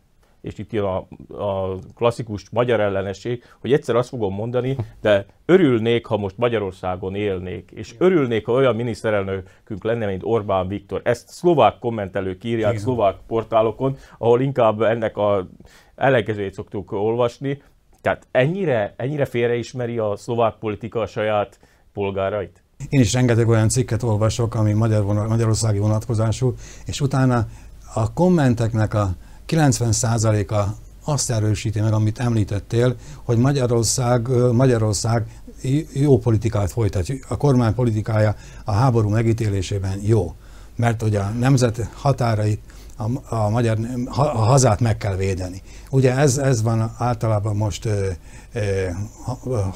és 0.45 0.59
itt 0.59 0.73
jön 0.73 0.85
a, 0.85 0.97
a 1.45 1.77
klasszikus 1.95 2.51
magyar 2.51 2.81
ellenesség, 2.81 3.43
hogy 3.61 3.73
egyszer 3.73 3.97
azt 3.97 4.09
fogom 4.09 4.35
mondani, 4.35 4.77
de 5.01 5.27
örülnék, 5.45 6.07
ha 6.07 6.17
most 6.17 6.39
Magyarországon 6.39 7.15
élnék, 7.15 7.71
és 7.75 7.95
örülnék, 7.99 8.47
ha 8.47 8.53
olyan 8.53 8.77
miniszterelnökünk 8.77 9.85
lenne, 9.85 10.07
mint 10.07 10.23
Orbán 10.25 10.69
Viktor. 10.69 11.01
Ezt 11.05 11.29
szlovák 11.29 11.79
kommentelők 11.79 12.45
írják 12.45 12.71
Igen. 12.71 12.83
szlovák 12.83 13.17
portálokon, 13.27 13.97
ahol 14.19 14.41
inkább 14.41 14.83
ennek 14.83 15.17
a 15.17 15.49
ellenkezőjét 15.95 16.55
szoktuk 16.55 16.93
olvasni. 16.93 17.63
Tehát 18.01 18.27
ennyire, 18.31 18.95
ennyire 18.97 19.25
félreismeri 19.25 19.99
a 19.99 20.17
szlovák 20.17 20.55
politika 20.55 21.01
a 21.01 21.07
saját 21.07 21.59
polgárait? 21.93 22.63
Én 22.89 23.01
is 23.01 23.13
rengeteg 23.13 23.49
olyan 23.49 23.69
cikket 23.69 24.03
olvasok, 24.03 24.55
ami 24.55 24.73
magyar, 24.73 25.05
magyarországi 25.05 25.79
vonatkozású, 25.79 26.55
és 26.87 27.01
utána 27.01 27.47
a 27.95 28.13
kommenteknek 28.13 28.95
a 28.95 29.09
90%-a 29.55 30.83
azt 31.05 31.31
erősíti 31.31 31.81
meg, 31.81 31.93
amit 31.93 32.19
említettél, 32.19 32.97
hogy 33.25 33.39
Magyarország, 33.39 34.29
Magyarország 34.53 35.27
jó 35.93 36.19
politikát 36.19 36.73
folytat. 36.73 37.07
A 37.29 37.37
kormány 37.37 37.75
politikája 37.75 38.35
a 38.65 38.73
háború 38.73 39.09
megítélésében 39.09 39.99
jó, 40.03 40.35
mert 40.77 41.03
hogy 41.03 41.17
a 41.17 41.29
nemzet 41.29 41.89
határait, 41.95 42.61
a, 42.97 43.35
a 43.35 43.49
magyar 43.49 43.79
a 44.07 44.21
hazát 44.21 44.81
meg 44.81 44.97
kell 44.97 45.17
védeni. 45.17 45.63
Ugye 45.91 46.17
ez, 46.17 46.39
ez 46.39 46.63
van 46.63 46.95
általában 46.99 47.57
most 47.57 47.85
ö, 47.85 48.11
ö, 48.53 48.87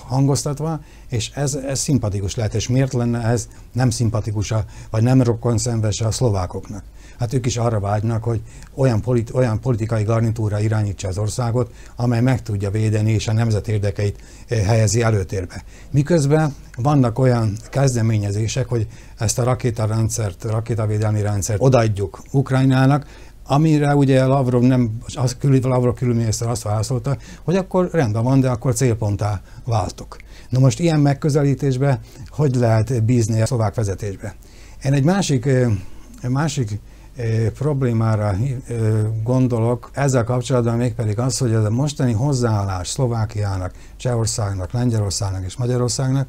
hangoztatva, 0.06 0.80
és 1.08 1.30
ez, 1.35 1.54
ez 1.54 1.78
szimpatikus 1.78 2.35
lehet. 2.35 2.54
És 2.54 2.68
miért 2.68 2.92
lenne 2.92 3.23
ez 3.23 3.49
nem 3.73 3.90
szimpatikus, 3.90 4.50
a, 4.50 4.64
vagy 4.90 5.02
nem 5.02 5.23
rokon 5.23 5.58
szenves 5.58 6.00
a 6.00 6.11
szlovákoknak? 6.11 6.82
Hát 7.18 7.34
ők 7.34 7.46
is 7.46 7.56
arra 7.56 7.80
vágynak, 7.80 8.25
hogy 8.25 8.40
olyan, 8.75 9.00
politi- 9.00 9.32
olyan 9.34 9.60
politikai 9.60 10.02
garnitúra 10.02 10.60
irányítsa 10.60 11.08
az 11.08 11.18
országot, 11.18 11.72
amely 11.96 12.20
meg 12.20 12.42
tudja 12.42 12.70
védeni 12.70 13.12
és 13.12 13.28
a 13.28 13.32
nemzet 13.32 13.68
érdekeit 13.68 14.18
eh, 14.48 14.58
helyezi 14.66 15.02
előtérbe. 15.02 15.62
Miközben 15.90 16.54
vannak 16.76 17.18
olyan 17.18 17.56
kezdeményezések, 17.70 18.68
hogy 18.68 18.87
ezt 19.18 19.38
a 19.38 19.44
rakétarendszert, 19.44 20.44
rakétavédelmi 20.44 21.20
rendszert 21.20 21.62
odaadjuk 21.62 22.22
Ukrajnának, 22.30 23.06
amire 23.46 23.94
ugye 23.94 24.25
Lavrov 24.25 24.62
nem, 24.62 24.98
az, 25.14 25.37
Lavrov 25.62 25.94
külügyminiszter 25.94 26.48
azt 26.48 26.62
válaszolta, 26.62 27.16
hogy 27.44 27.56
akkor 27.56 27.88
rendben 27.92 28.25
van, 28.25 28.40
de 28.40 28.48
akkor 28.48 28.75
célponttá 28.75 29.40
váltok. 29.64 30.16
Na 30.48 30.58
most 30.58 30.80
ilyen 30.80 31.00
megközelítésbe 31.00 32.00
hogy 32.28 32.54
lehet 32.54 33.04
bízni 33.04 33.40
a 33.40 33.46
szlovák 33.46 33.75
vezetésbe? 33.75 34.34
Én 34.84 34.92
egy 34.92 35.04
másik, 35.04 35.46
eh, 35.46 35.70
másik 36.28 36.80
problémára 37.54 38.37
gondolok 39.22 39.90
ezzel 39.92 40.25
kapcsolatban 40.25 40.76
mégpedig 40.76 41.18
az, 41.18 41.38
hogy 41.38 41.52
ez 41.52 41.64
a 41.64 41.70
mostani 41.70 42.12
hozzáállás 42.12 42.88
Szlovákiának, 42.88 43.72
Csehországnak, 43.96 44.72
Lengyelországnak 44.72 45.44
és 45.44 45.56
Magyarországnak 45.56 46.28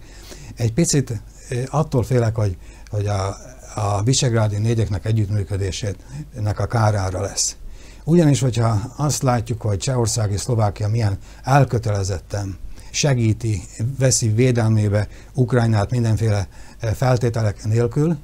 egy 0.56 0.74
picit 0.74 1.22
attól 1.70 2.04
félek, 2.04 2.36
hogy, 2.36 2.58
hogy 2.90 3.08
a, 3.08 3.36
a 3.76 4.04
visegrádi 4.04 4.58
négyeknek 4.58 5.06
együttműködésének 5.06 6.60
a 6.60 6.66
kárára 6.66 7.22
lesz. 7.22 7.56
Ugyanis, 8.04 8.40
hogyha 8.40 8.80
azt 8.96 9.24
látjuk, 9.24 9.62
hogy 9.62 9.78
Csehország 9.78 10.32
és 10.32 10.40
Szlovákia 10.40 10.88
milyen 10.88 11.18
elkötelezetten 11.44 12.58
segíti, 12.92 13.62
veszi 14.00 14.30
védelmébe 14.30 15.08
Ukrajnát 15.34 15.92
mindenféle 15.92 16.48
feltételek 16.94 17.66
nélkül, 17.66 18.18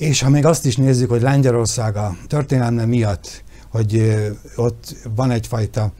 és 0.00 0.22
ha 0.22 0.28
még 0.28 0.44
azt 0.44 0.66
is 0.66 0.76
nézzük, 0.76 1.10
hogy 1.10 1.20
Lengyelország 1.22 1.96
a 1.96 2.16
történelme 2.26 2.84
miatt, 2.84 3.44
hogy 3.70 4.16
ott 4.56 4.96
van 5.14 5.30
egyfajta, 5.30 5.92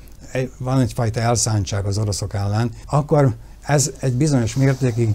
van 0.58 0.80
egyfajta 0.80 1.20
elszántság 1.20 1.84
az 1.84 1.98
oroszok 1.98 2.34
ellen, 2.34 2.70
akkor 2.90 3.34
ez 3.62 3.92
egy 4.00 4.12
bizonyos 4.12 4.54
mértékig 4.54 5.08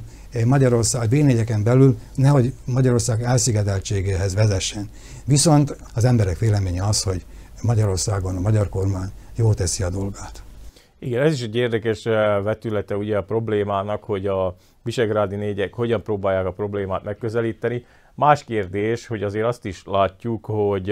Magyarország 0.45 1.09
v 1.09 1.63
belül 1.63 1.97
nehogy 2.15 2.53
Magyarország 2.65 3.23
elszigeteltségéhez 3.23 4.33
vezessen. 4.33 4.89
Viszont 5.25 5.75
az 5.93 6.05
emberek 6.05 6.37
véleménye 6.37 6.83
az, 6.83 7.03
hogy 7.03 7.25
Magyarországon 7.61 8.35
a 8.35 8.39
magyar 8.39 8.69
kormány 8.69 9.09
jól 9.35 9.53
teszi 9.53 9.83
a 9.83 9.89
dolgát. 9.89 10.43
Igen, 10.99 11.21
ez 11.21 11.33
is 11.33 11.41
egy 11.41 11.55
érdekes 11.55 12.03
vetülete 12.43 12.97
ugye 12.97 13.17
a 13.17 13.23
problémának, 13.23 14.03
hogy 14.03 14.27
a 14.27 14.55
visegrádi 14.83 15.35
négyek 15.35 15.73
hogyan 15.73 16.03
próbálják 16.03 16.45
a 16.45 16.51
problémát 16.51 17.03
megközelíteni. 17.03 17.85
Más 18.15 18.43
kérdés, 18.43 19.07
hogy 19.07 19.23
azért 19.23 19.45
azt 19.45 19.65
is 19.65 19.83
látjuk, 19.85 20.45
hogy 20.45 20.91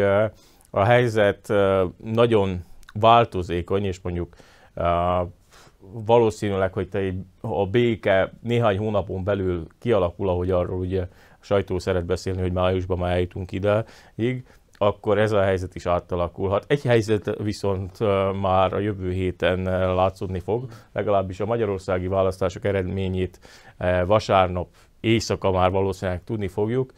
a 0.69 0.83
helyzet 0.83 1.53
nagyon 2.03 2.63
változékony, 2.93 3.83
és 3.83 3.99
mondjuk 4.01 4.35
valószínűleg, 6.05 6.73
hogy 6.73 6.89
te 6.89 7.13
a 7.41 7.67
béke 7.67 8.33
néhány 8.41 8.77
hónapon 8.77 9.23
belül 9.23 9.67
kialakul, 9.79 10.29
ahogy 10.29 10.51
arról 10.51 10.79
ugye 10.79 11.01
a 11.01 11.07
sajtó 11.39 11.79
szeret 11.79 12.05
beszélni, 12.05 12.41
hogy 12.41 12.51
májusban 12.51 12.97
már 12.97 13.11
eljutunk 13.11 13.51
ideig, 13.51 14.45
akkor 14.77 15.17
ez 15.17 15.31
a 15.31 15.41
helyzet 15.41 15.75
is 15.75 15.85
átalakulhat. 15.85 16.65
Egy 16.67 16.81
helyzet 16.81 17.35
viszont 17.37 17.99
már 18.41 18.73
a 18.73 18.79
jövő 18.79 19.11
héten 19.11 19.63
látszódni 19.95 20.39
fog, 20.39 20.65
legalábbis 20.93 21.39
a 21.39 21.45
magyarországi 21.45 22.07
választások 22.07 22.65
eredményét 22.65 23.39
vasárnap 24.05 24.67
éjszaka 24.99 25.51
már 25.51 25.71
valószínűleg 25.71 26.23
tudni 26.23 26.47
fogjuk. 26.47 26.93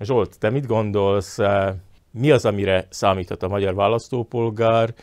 Zsolt, 0.00 0.38
te 0.38 0.50
mit 0.50 0.66
gondolsz, 0.66 1.38
mi 2.10 2.30
az, 2.30 2.44
amire 2.44 2.86
számíthat 2.90 3.42
a 3.42 3.48
magyar 3.48 3.74
választópolgár 3.74 4.94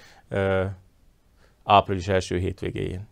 április 1.63 2.07
első 2.07 2.37
hétvégéjén? 2.37 3.07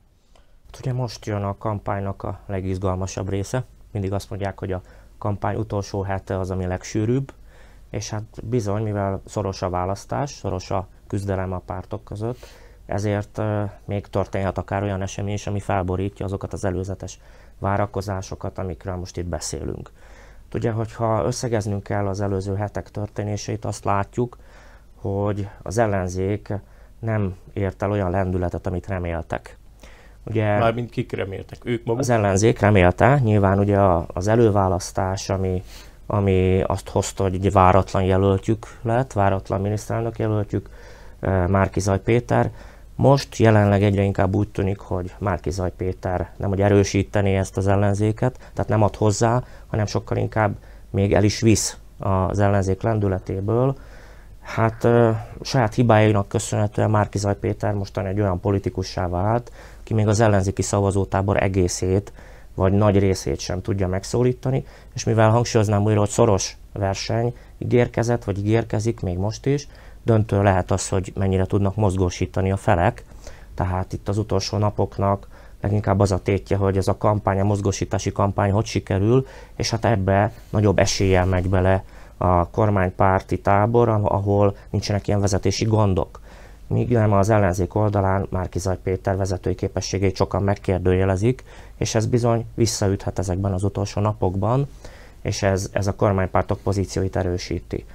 Ugye 0.80 0.94
most 0.94 1.26
jön 1.26 1.44
a 1.44 1.58
kampánynak 1.58 2.24
a 2.24 2.40
legizgalmasabb 2.46 3.30
része. 3.30 3.66
Mindig 3.92 4.14
azt 4.14 4.30
mondják, 4.30 4.60
hogy 4.60 4.72
a 4.72 4.82
kampány 5.18 5.56
utolsó 5.56 6.02
hete 6.02 6.40
az, 6.40 6.52
ami 6.52 6.66
legsűrűbb, 6.66 7.34
és 7.90 8.10
hát 8.10 8.24
bizony, 8.44 8.84
mivel 8.84 9.22
szoros 9.26 9.62
a 9.62 9.70
választás, 9.70 10.32
szoros 10.32 10.72
a 10.72 10.88
küzdelem 11.08 11.52
a 11.52 11.60
pártok 11.60 12.04
között, 12.04 12.38
ezért 12.86 13.42
még 13.86 14.08
történhet 14.08 14.58
akár 14.58 14.84
olyan 14.84 15.02
esemény 15.02 15.34
is, 15.34 15.48
ami 15.48 15.60
felborítja 15.60 16.26
azokat 16.26 16.54
az 16.54 16.66
előzetes 16.66 17.20
várakozásokat, 17.60 18.58
amikről 18.58 18.96
most 18.96 19.18
itt 19.18 19.26
beszélünk. 19.26 19.92
Ugye, 20.54 20.72
hogyha 20.72 21.24
összegeznünk 21.26 21.84
kell 21.84 22.08
az 22.08 22.22
előző 22.22 22.56
hetek 22.56 22.92
történéseit, 22.92 23.66
azt 23.66 23.84
látjuk, 23.84 24.38
hogy 24.96 25.48
az 25.64 25.78
ellenzék 25.78 26.54
nem 27.00 27.36
ért 27.54 27.84
el 27.84 27.92
olyan 27.92 28.10
lendületet, 28.10 28.68
amit 28.68 28.88
reméltek. 28.88 29.58
Ugye 30.24 30.58
Mármint 30.58 30.90
kik 30.90 31.12
reméltek? 31.12 31.58
Ők 31.64 31.86
maguk? 31.86 32.02
Az 32.02 32.10
ellenzék 32.10 32.60
remélte, 32.60 33.20
nyilván 33.24 33.60
ugye 33.60 33.80
az 34.14 34.28
előválasztás, 34.28 35.30
ami, 35.30 35.64
ami 36.08 36.62
azt 36.62 36.90
hozta, 36.90 37.24
hogy 37.24 37.34
egy 37.34 37.52
váratlan 37.52 38.04
jelöltjük 38.04 38.68
lett, 38.82 39.14
váratlan 39.14 39.62
miniszterelnök 39.62 40.18
jelöltjük, 40.18 40.70
Márkizaj 41.48 42.00
Péter. 42.00 42.52
Most 43.02 43.38
jelenleg 43.38 43.84
egyre 43.84 44.02
inkább 44.02 44.36
úgy 44.36 44.48
tűnik, 44.48 44.80
hogy 44.80 45.14
Márkizaj 45.18 45.72
Péter 45.78 46.30
nem 46.38 46.50
hogy 46.50 46.62
erősíteni 46.62 47.36
ezt 47.36 47.58
az 47.58 47.68
ellenzéket, 47.68 48.38
tehát 48.54 48.68
nem 48.68 48.82
ad 48.82 48.96
hozzá, 48.96 49.44
hanem 49.68 49.86
sokkal 49.86 50.18
inkább 50.18 50.56
még 50.90 51.14
el 51.14 51.24
is 51.24 51.42
visz 51.42 51.78
az 52.00 52.40
ellenzék 52.40 52.82
lendületéből. 52.82 53.76
Hát 54.42 54.88
saját 55.42 55.74
hibájainak 55.74 56.28
köszönhetően 56.28 56.90
Márkizaj 56.90 57.36
Péter 57.36 57.74
mostan 57.74 58.06
egy 58.06 58.20
olyan 58.20 58.40
politikussá 58.40 59.08
vált, 59.08 59.52
ki 59.84 59.94
még 59.94 60.08
az 60.08 60.20
ellenzéki 60.20 60.62
szavazótábor 60.62 61.44
egészét, 61.44 62.14
vagy 62.56 62.74
nagy 62.74 63.00
részét 63.00 63.40
sem 63.40 63.62
tudja 63.62 63.88
megszólítani, 63.88 64.66
és 64.94 65.04
mivel 65.04 65.30
hangsúlyoznám 65.30 65.84
újra, 65.84 66.00
hogy 66.00 66.10
szoros 66.10 66.58
verseny 66.74 67.34
ígérkezett, 67.58 68.24
vagy 68.24 68.38
ígérkezik 68.38 69.00
még 69.00 69.18
most 69.18 69.46
is, 69.46 69.68
döntő 70.04 70.44
lehet 70.44 70.72
az, 70.72 70.90
hogy 70.90 71.14
mennyire 71.16 71.46
tudnak 71.46 71.76
mozgósítani 71.76 72.52
a 72.52 72.58
felek, 72.58 73.04
tehát 73.56 73.94
itt 73.94 74.10
az 74.10 74.18
utolsó 74.18 74.58
napoknak 74.58 75.28
leginkább 75.62 76.00
az 76.00 76.12
a 76.12 76.22
tétje, 76.22 76.58
hogy 76.58 76.78
ez 76.78 76.88
a 76.88 76.98
kampány, 76.98 77.40
a 77.40 77.44
mozgósítási 77.44 78.12
kampány 78.12 78.52
hogy 78.52 78.66
sikerül, 78.66 79.28
és 79.56 79.70
hát 79.70 79.86
ebbe 79.86 80.34
nagyobb 80.50 80.80
eséllyel 80.80 81.26
megy 81.26 81.50
bele 81.50 81.84
a 82.18 82.50
kormánypárti 82.50 83.40
tábor, 83.40 83.90
ahol 83.90 84.56
nincsenek 84.70 85.08
ilyen 85.08 85.20
vezetési 85.20 85.66
gondok 85.66 86.20
míg 86.70 86.90
nem 86.90 87.12
az 87.12 87.30
ellenzék 87.30 87.76
oldalán 87.76 88.28
Márkizaj 88.30 88.78
Péter 88.84 89.18
vezetői 89.18 89.56
képességét 89.56 90.16
sokan 90.16 90.44
megkérdőjelezik, 90.44 91.44
és 91.78 91.96
ez 91.96 92.06
bizony 92.06 92.46
visszaüthet 92.56 93.20
ezekben 93.20 93.54
az 93.54 93.64
utolsó 93.64 94.02
napokban, 94.02 94.68
és 95.22 95.44
ez, 95.44 95.70
ez 95.72 95.88
a 95.88 95.96
kormánypártok 95.96 96.60
pozícióit 96.60 97.16
erősíti. 97.16 97.86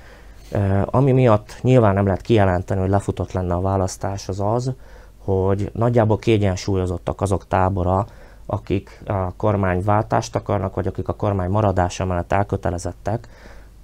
Ami 0.85 1.13
miatt 1.13 1.57
nyilván 1.61 1.95
nem 1.95 2.05
lehet 2.05 2.21
kijelenteni, 2.21 2.81
hogy 2.81 2.91
lefutott 2.91 3.33
lenne 3.33 3.55
a 3.55 3.61
választás, 3.61 4.29
az 4.29 4.41
az, 4.41 4.73
hogy 5.19 5.71
nagyjából 5.73 6.19
kiegyensúlyozottak 6.19 7.21
azok 7.21 7.49
tábora, 7.49 8.07
akik 8.47 9.03
a 9.07 9.35
kormányváltást 9.37 10.37
akarnak, 10.37 10.75
vagy 10.75 10.87
akik 10.87 11.09
a 11.09 11.13
kormány 11.15 11.51
maradása 11.51 12.05
mellett 12.05 12.33
elkötelezettek, 12.33 13.29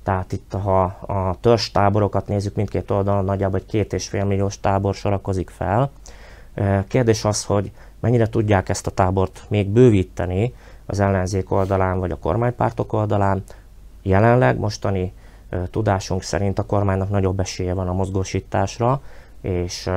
tehát 0.03 0.33
itt, 0.33 0.53
ha 0.63 0.83
a 1.07 1.37
törzs 1.41 1.71
táborokat 1.71 2.29
nézzük 2.29 2.55
mindkét 2.55 2.91
oldalon, 2.91 3.25
nagyjából 3.25 3.59
egy 3.59 3.67
két 3.67 3.93
és 3.93 4.09
fél 4.09 4.25
milliós 4.25 4.61
tábor 4.61 4.95
sorakozik 4.95 5.51
fel. 5.51 5.91
Kérdés 6.89 7.25
az, 7.25 7.45
hogy 7.45 7.73
mennyire 8.01 8.29
tudják 8.29 8.69
ezt 8.69 8.87
a 8.87 8.91
tábort 8.91 9.45
még 9.49 9.69
bővíteni 9.69 10.55
az 10.87 11.01
ellenzék 11.01 11.51
oldalán 11.51 11.99
vagy 11.99 12.11
a 12.11 12.19
kormánypártok 12.19 12.93
oldalán. 12.93 13.43
Jelenleg 14.03 14.59
mostani 14.59 15.13
tudásunk 15.71 16.23
szerint 16.23 16.59
a 16.59 16.67
kormánynak 16.67 17.11
nagyobb 17.11 17.41
esélye 17.41 17.75
van 17.75 17.89
a 17.89 17.93
mozgósításra, 17.93 19.03
és, 19.41 19.91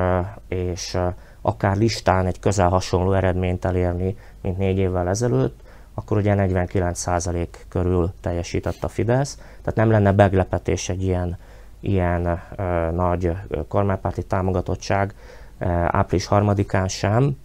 és 0.48 0.98
akár 1.40 1.76
listán 1.76 2.26
egy 2.26 2.40
közel 2.40 2.68
hasonló 2.68 3.12
eredményt 3.12 3.64
elérni, 3.64 4.16
mint 4.40 4.58
négy 4.58 4.78
évvel 4.78 5.08
ezelőtt, 5.08 5.60
akkor 5.94 6.16
ugye 6.16 6.34
49% 6.38 7.46
körül 7.68 8.12
teljesített 8.20 8.84
a 8.84 8.88
Fidesz, 8.88 9.34
tehát 9.34 9.74
nem 9.74 9.90
lenne 9.90 10.10
meglepetés 10.10 10.88
egy 10.88 11.02
ilyen, 11.02 11.38
ilyen 11.80 12.42
ö, 12.56 12.90
nagy 12.90 13.32
kormánypárti 13.68 14.22
támogatottság 14.22 15.14
ö, 15.58 15.64
április 15.68 16.26
harmadikán 16.26 16.88
sem. 16.88 17.36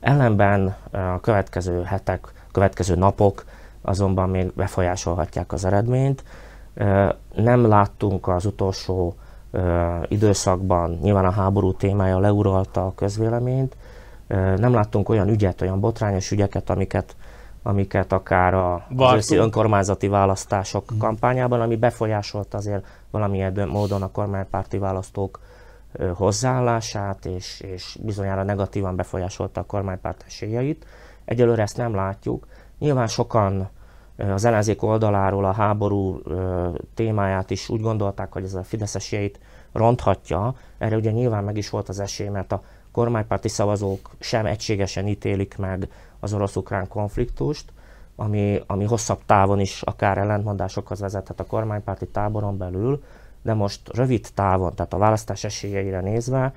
Ellenben 0.00 0.76
a 0.90 1.20
következő 1.20 1.82
hetek, 1.82 2.32
következő 2.52 2.94
napok 2.94 3.44
azonban 3.82 4.30
még 4.30 4.52
befolyásolhatják 4.54 5.52
az 5.52 5.64
eredményt. 5.64 6.24
Nem 7.34 7.66
láttunk 7.66 8.28
az 8.28 8.46
utolsó 8.46 9.14
időszakban, 10.08 10.98
nyilván 11.02 11.24
a 11.24 11.30
háború 11.30 11.72
témája 11.72 12.18
leuralta 12.18 12.86
a 12.86 12.94
közvéleményt, 12.94 13.76
nem 14.56 14.72
láttunk 14.72 15.08
olyan 15.08 15.28
ügyet, 15.28 15.60
olyan 15.60 15.80
botrányos 15.80 16.30
ügyeket, 16.30 16.70
amiket 16.70 17.16
amiket 17.62 18.12
akár 18.12 18.54
a, 18.54 18.86
őszi 19.14 19.36
önkormányzati 19.36 20.08
választások 20.08 20.88
hmm. 20.88 20.98
kampányában, 20.98 21.60
ami 21.60 21.76
befolyásolta 21.76 22.56
azért 22.56 22.86
valamilyen 23.10 23.68
módon 23.68 24.02
a 24.02 24.10
kormánypárti 24.10 24.78
választók 24.78 25.40
hozzáállását, 26.14 27.26
és, 27.26 27.60
és 27.60 27.98
bizonyára 28.02 28.42
negatívan 28.42 28.96
befolyásolta 28.96 29.60
a 29.60 29.64
kormánypárt 29.64 30.24
esélyeit. 30.26 30.86
Egyelőre 31.24 31.62
ezt 31.62 31.76
nem 31.76 31.94
látjuk. 31.94 32.46
Nyilván 32.78 33.06
sokan 33.06 33.68
az 34.18 34.44
ellenzék 34.44 34.82
oldaláról 34.82 35.44
a 35.44 35.52
háború 35.52 36.20
témáját 36.94 37.50
is 37.50 37.68
úgy 37.68 37.80
gondolták, 37.80 38.32
hogy 38.32 38.44
ez 38.44 38.54
a 38.54 38.62
Fidesz 38.62 38.94
esélyeit 38.94 39.40
ronthatja. 39.72 40.54
Erre 40.78 40.96
ugye 40.96 41.10
nyilván 41.10 41.44
meg 41.44 41.56
is 41.56 41.70
volt 41.70 41.88
az 41.88 42.00
esély, 42.00 42.28
mert 42.28 42.52
a 42.52 42.62
kormánypárti 42.92 43.48
szavazók 43.48 44.10
sem 44.18 44.46
egységesen 44.46 45.06
ítélik 45.06 45.56
meg 45.56 45.88
az 46.20 46.32
orosz-ukrán 46.32 46.88
konfliktust, 46.88 47.72
ami, 48.16 48.62
ami 48.66 48.84
hosszabb 48.84 49.20
távon 49.26 49.60
is 49.60 49.82
akár 49.82 50.18
ellentmondásokhoz 50.18 51.00
vezethet 51.00 51.40
a 51.40 51.46
kormánypárti 51.46 52.06
táboron 52.06 52.56
belül, 52.56 53.02
de 53.42 53.54
most 53.54 53.80
rövid 53.94 54.28
távon, 54.34 54.74
tehát 54.74 54.92
a 54.92 54.98
választás 54.98 55.44
esélyeire 55.44 56.00
nézve, 56.00 56.52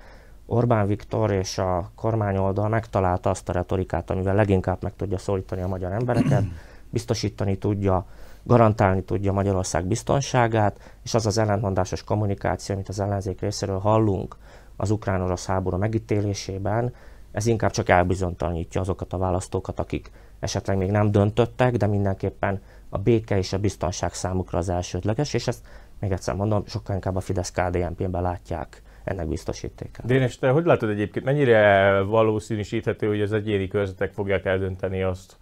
Orbán 0.46 0.88
Viktor 0.88 1.32
és 1.32 1.58
a 1.58 1.92
kormányoldal 1.96 2.70
megtalálta 2.70 3.30
azt 3.30 3.50
a 3.50 3.54
retorikát, 3.54 4.10
amivel 4.10 4.36
leginkább 4.36 4.78
meg 4.82 4.96
tudja 4.96 5.18
szólítani 5.18 5.62
a 5.62 5.68
magyar 5.68 5.92
embereket, 5.92 6.44
biztosítani 6.92 7.58
tudja, 7.58 8.06
garantálni 8.44 9.04
tudja 9.04 9.32
Magyarország 9.32 9.86
biztonságát, 9.86 10.98
és 11.04 11.14
az 11.14 11.26
az 11.26 11.38
ellentmondásos 11.38 12.04
kommunikáció, 12.04 12.76
amit 12.76 12.90
az 12.90 13.00
ellenzék 13.00 13.42
részéről 13.42 13.80
hallunk 13.80 14.36
az 14.76 14.92
ukrán-orosz 14.92 15.46
háború 15.46 15.78
megítélésében, 15.78 16.94
ez 17.32 17.46
inkább 17.46 17.72
csak 17.72 17.90
elbizonytalanítja 17.90 18.82
azokat 18.82 19.14
a 19.14 19.18
választókat, 19.18 19.80
akik 19.80 20.12
esetleg 20.40 20.78
még 20.78 20.92
nem 20.92 21.12
döntöttek, 21.12 21.76
de 21.76 21.88
mindenképpen 21.88 22.62
a 22.90 22.98
béke 22.98 23.38
és 23.38 23.54
a 23.54 23.58
biztonság 23.60 24.14
számukra 24.14 24.58
az 24.58 24.70
elsődleges, 24.70 25.34
és 25.34 25.48
ezt 25.48 25.66
még 26.00 26.12
egyszer 26.12 26.36
mondom, 26.36 26.64
sokkal 26.66 26.96
inkább 26.96 27.16
a 27.16 27.20
fidesz 27.20 27.52
KDNP-ben 27.52 28.22
látják 28.22 28.82
ennek 29.04 29.28
biztosítékát. 29.28 30.06
Dénes, 30.06 30.38
te 30.38 30.50
hogy 30.50 30.66
látod 30.66 30.90
egyébként, 30.90 31.26
mennyire 31.26 32.00
valószínűsíthető, 32.02 33.08
hogy 33.08 33.22
az 33.22 33.34
egyéni 33.34 33.68
körzetek 33.68 34.12
fogják 34.12 34.46
eldönteni 34.46 35.04
azt, 35.04 35.38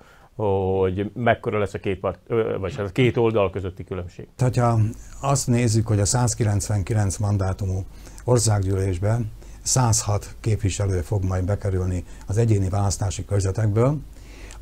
hogy 0.45 1.11
mekkora 1.13 1.59
lesz 1.59 1.73
a 1.73 1.79
két, 1.79 1.99
part, 1.99 2.19
vagy 2.59 2.75
hát 2.75 2.87
a 2.87 2.91
két 2.91 3.17
oldal 3.17 3.49
közötti 3.49 3.83
különbség? 3.83 4.27
Tehát, 4.35 4.55
ha 4.55 4.79
azt 5.21 5.47
nézzük, 5.47 5.87
hogy 5.87 5.99
a 5.99 6.05
199 6.05 7.17
mandátumú 7.17 7.85
országgyűlésben 8.23 9.31
106 9.61 10.35
képviselő 10.39 11.01
fog 11.01 11.23
majd 11.23 11.45
bekerülni 11.45 12.03
az 12.27 12.37
egyéni 12.37 12.69
választási 12.69 13.25
körzetekből, 13.25 13.97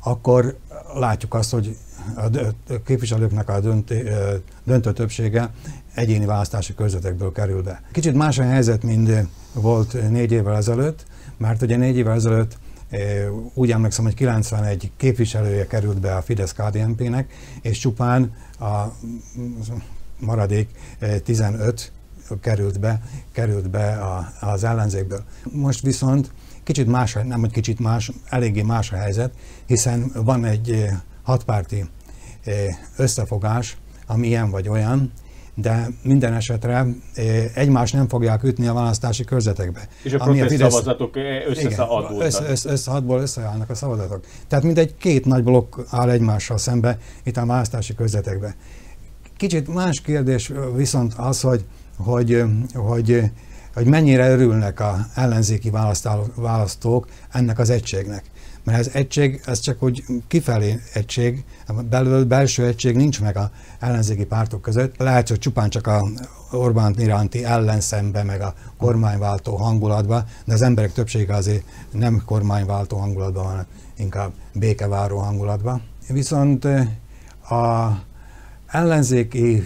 akkor 0.02 0.56
látjuk 0.94 1.34
azt, 1.34 1.50
hogy 1.52 1.76
a 2.16 2.82
képviselőknek 2.84 3.48
a 3.48 3.60
döntő 4.64 4.92
többsége 4.92 5.50
egyéni 5.94 6.26
választási 6.26 6.74
körzetekből 6.74 7.32
kerül 7.32 7.62
be. 7.62 7.82
Kicsit 7.92 8.14
más 8.14 8.38
a 8.38 8.42
helyzet, 8.42 8.82
mint 8.82 9.10
volt 9.54 10.10
négy 10.10 10.32
évvel 10.32 10.56
ezelőtt, 10.56 11.06
mert 11.36 11.62
ugye 11.62 11.76
négy 11.76 11.96
évvel 11.96 12.14
ezelőtt 12.14 12.58
úgy 13.54 13.70
emlékszem, 13.70 14.04
hogy 14.04 14.14
91 14.14 14.90
képviselője 14.96 15.66
került 15.66 16.00
be 16.00 16.16
a 16.16 16.22
fidesz 16.22 16.52
kdnp 16.52 17.00
nek 17.00 17.32
és 17.62 17.78
csupán 17.78 18.34
a 18.60 18.84
maradék 20.18 20.68
15 21.24 21.92
került 22.40 22.80
be, 22.80 23.02
került 23.32 23.70
be 23.70 23.92
a, 23.92 24.32
az 24.40 24.64
ellenzékből. 24.64 25.24
Most 25.52 25.80
viszont 25.80 26.32
kicsit 26.62 26.86
más, 26.86 27.12
nem 27.12 27.40
hogy 27.40 27.52
kicsit 27.52 27.78
más, 27.78 28.12
eléggé 28.28 28.62
más 28.62 28.92
a 28.92 28.96
helyzet, 28.96 29.32
hiszen 29.66 30.10
van 30.14 30.44
egy 30.44 30.86
hatpárti 31.22 31.84
összefogás, 32.96 33.76
ami 34.06 34.26
ilyen 34.26 34.50
vagy 34.50 34.68
olyan, 34.68 35.12
de 35.60 35.88
minden 36.02 36.34
esetre 36.34 36.86
eh, 37.14 37.50
egymást 37.54 37.94
nem 37.94 38.08
fogják 38.08 38.42
ütni 38.42 38.66
a 38.66 38.72
választási 38.72 39.24
körzetekbe. 39.24 39.88
És 40.02 40.12
a 40.12 40.18
protest 40.18 40.50
Fidesz... 40.50 40.72
szavazatok 40.72 41.16
összeszadból. 41.48 42.22
Össze, 42.22 42.44
össze, 42.50 42.70
összehadból 42.70 43.20
összeállnak 43.20 43.70
a 43.70 43.74
szavazatok. 43.74 44.24
Tehát 44.48 44.64
mindegy 44.64 44.96
két 44.96 45.24
nagy 45.24 45.42
blokk 45.42 45.78
áll 45.90 46.10
egymással 46.10 46.58
szembe 46.58 46.98
itt 47.24 47.36
a 47.36 47.46
választási 47.46 47.94
körzetekbe. 47.94 48.56
Kicsit 49.36 49.74
más 49.74 50.00
kérdés 50.00 50.52
viszont 50.76 51.14
az, 51.16 51.40
hogy 51.40 51.64
hogy, 51.98 52.44
hogy, 52.74 53.22
hogy 53.74 53.86
mennyire 53.86 54.30
örülnek 54.30 54.80
a 54.80 55.06
ellenzéki 55.14 55.70
választók 56.34 57.06
ennek 57.32 57.58
az 57.58 57.70
egységnek. 57.70 58.24
Mert 58.68 58.80
ez 58.80 58.90
egység, 58.94 59.40
ez 59.46 59.60
csak 59.60 59.82
úgy 59.82 60.04
kifelé 60.26 60.80
egység, 60.92 61.44
belül 61.90 62.24
belső 62.24 62.66
egység 62.66 62.96
nincs 62.96 63.20
meg 63.20 63.36
a 63.36 63.50
ellenzéki 63.78 64.24
pártok 64.24 64.62
között. 64.62 64.96
Lehet, 64.96 65.28
hogy 65.28 65.38
csupán 65.38 65.70
csak 65.70 65.86
a 65.86 66.08
Orbán 66.50 66.94
iránti 66.98 67.44
ellenszembe, 67.44 68.22
meg 68.22 68.40
a 68.40 68.54
kormányváltó 68.78 69.56
hangulatba, 69.56 70.24
de 70.44 70.52
az 70.52 70.62
emberek 70.62 70.92
többsége 70.92 71.34
azért 71.34 71.64
nem 71.92 72.22
kormányváltó 72.24 72.96
hangulatban 72.96 73.44
van, 73.44 73.66
inkább 73.96 74.32
békeváró 74.54 75.18
hangulatban. 75.18 75.82
Viszont 76.08 76.64
a 77.48 77.98
ellenzéki 78.66 79.64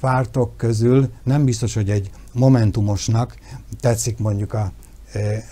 pártok 0.00 0.56
közül 0.56 1.10
nem 1.22 1.44
biztos, 1.44 1.74
hogy 1.74 1.90
egy 1.90 2.10
momentumosnak 2.32 3.36
tetszik 3.80 4.18
mondjuk 4.18 4.52
a 4.52 4.72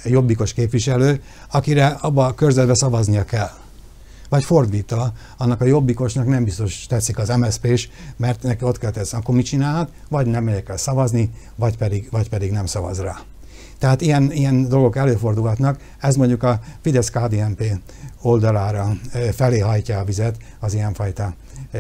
jobbikos 0.04 0.52
képviselő, 0.52 1.22
akire 1.50 1.86
abba 1.86 2.26
a 2.26 2.34
körzetbe 2.34 2.74
szavaznia 2.74 3.24
kell. 3.24 3.50
Vagy 4.28 4.44
fordítva, 4.44 5.12
annak 5.36 5.60
a 5.60 5.64
jobbikosnak 5.64 6.26
nem 6.26 6.44
biztos 6.44 6.86
tetszik 6.86 7.18
az 7.18 7.28
mszp 7.28 7.64
is, 7.64 7.90
mert 8.16 8.42
neki 8.42 8.64
ott 8.64 8.78
kell 8.78 8.90
teszni, 8.90 9.18
akkor 9.18 9.34
mit 9.34 9.46
csinálhat? 9.46 9.90
Vagy 10.08 10.26
nem 10.26 10.44
megyek 10.44 10.68
el 10.68 10.76
szavazni, 10.76 11.30
vagy 11.54 11.76
pedig, 11.76 12.08
vagy 12.10 12.28
pedig 12.28 12.50
nem 12.50 12.66
szavaz 12.66 13.00
rá. 13.00 13.20
Tehát 13.78 14.00
ilyen, 14.00 14.32
ilyen 14.32 14.68
dolgok 14.68 14.96
előfordulhatnak, 14.96 15.80
ez 15.98 16.16
mondjuk 16.16 16.42
a 16.42 16.60
Fidesz-KDNP 16.80 17.64
oldalára 18.22 18.92
felé 19.32 19.58
hajtja 19.58 19.98
a 19.98 20.04
vizet, 20.04 20.36
az 20.60 20.74
ilyenfajta 20.74 21.34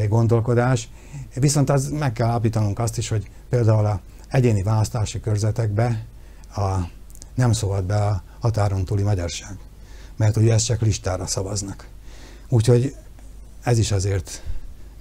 gondolkodás. 0.08 0.88
Viszont 1.34 1.70
az 1.70 1.88
meg 1.88 2.12
kell 2.12 2.28
állítanunk 2.28 2.78
azt 2.78 2.98
is, 2.98 3.08
hogy 3.08 3.30
például 3.48 3.86
a 3.86 4.00
egyéni 4.28 4.62
választási 4.62 5.20
körzetekbe 5.20 6.04
a, 6.56 6.76
nem 7.38 7.52
szólt 7.52 7.84
be 7.84 7.96
a 7.96 8.22
határon 8.40 8.84
túli 8.84 9.02
magyarság, 9.02 9.58
mert 10.16 10.36
ugye 10.36 10.52
ezt 10.52 10.64
csak 10.64 10.80
listára 10.80 11.26
szavaznak. 11.26 11.88
Úgyhogy 12.48 12.96
ez 13.62 13.78
is 13.78 13.92
azért 13.92 14.42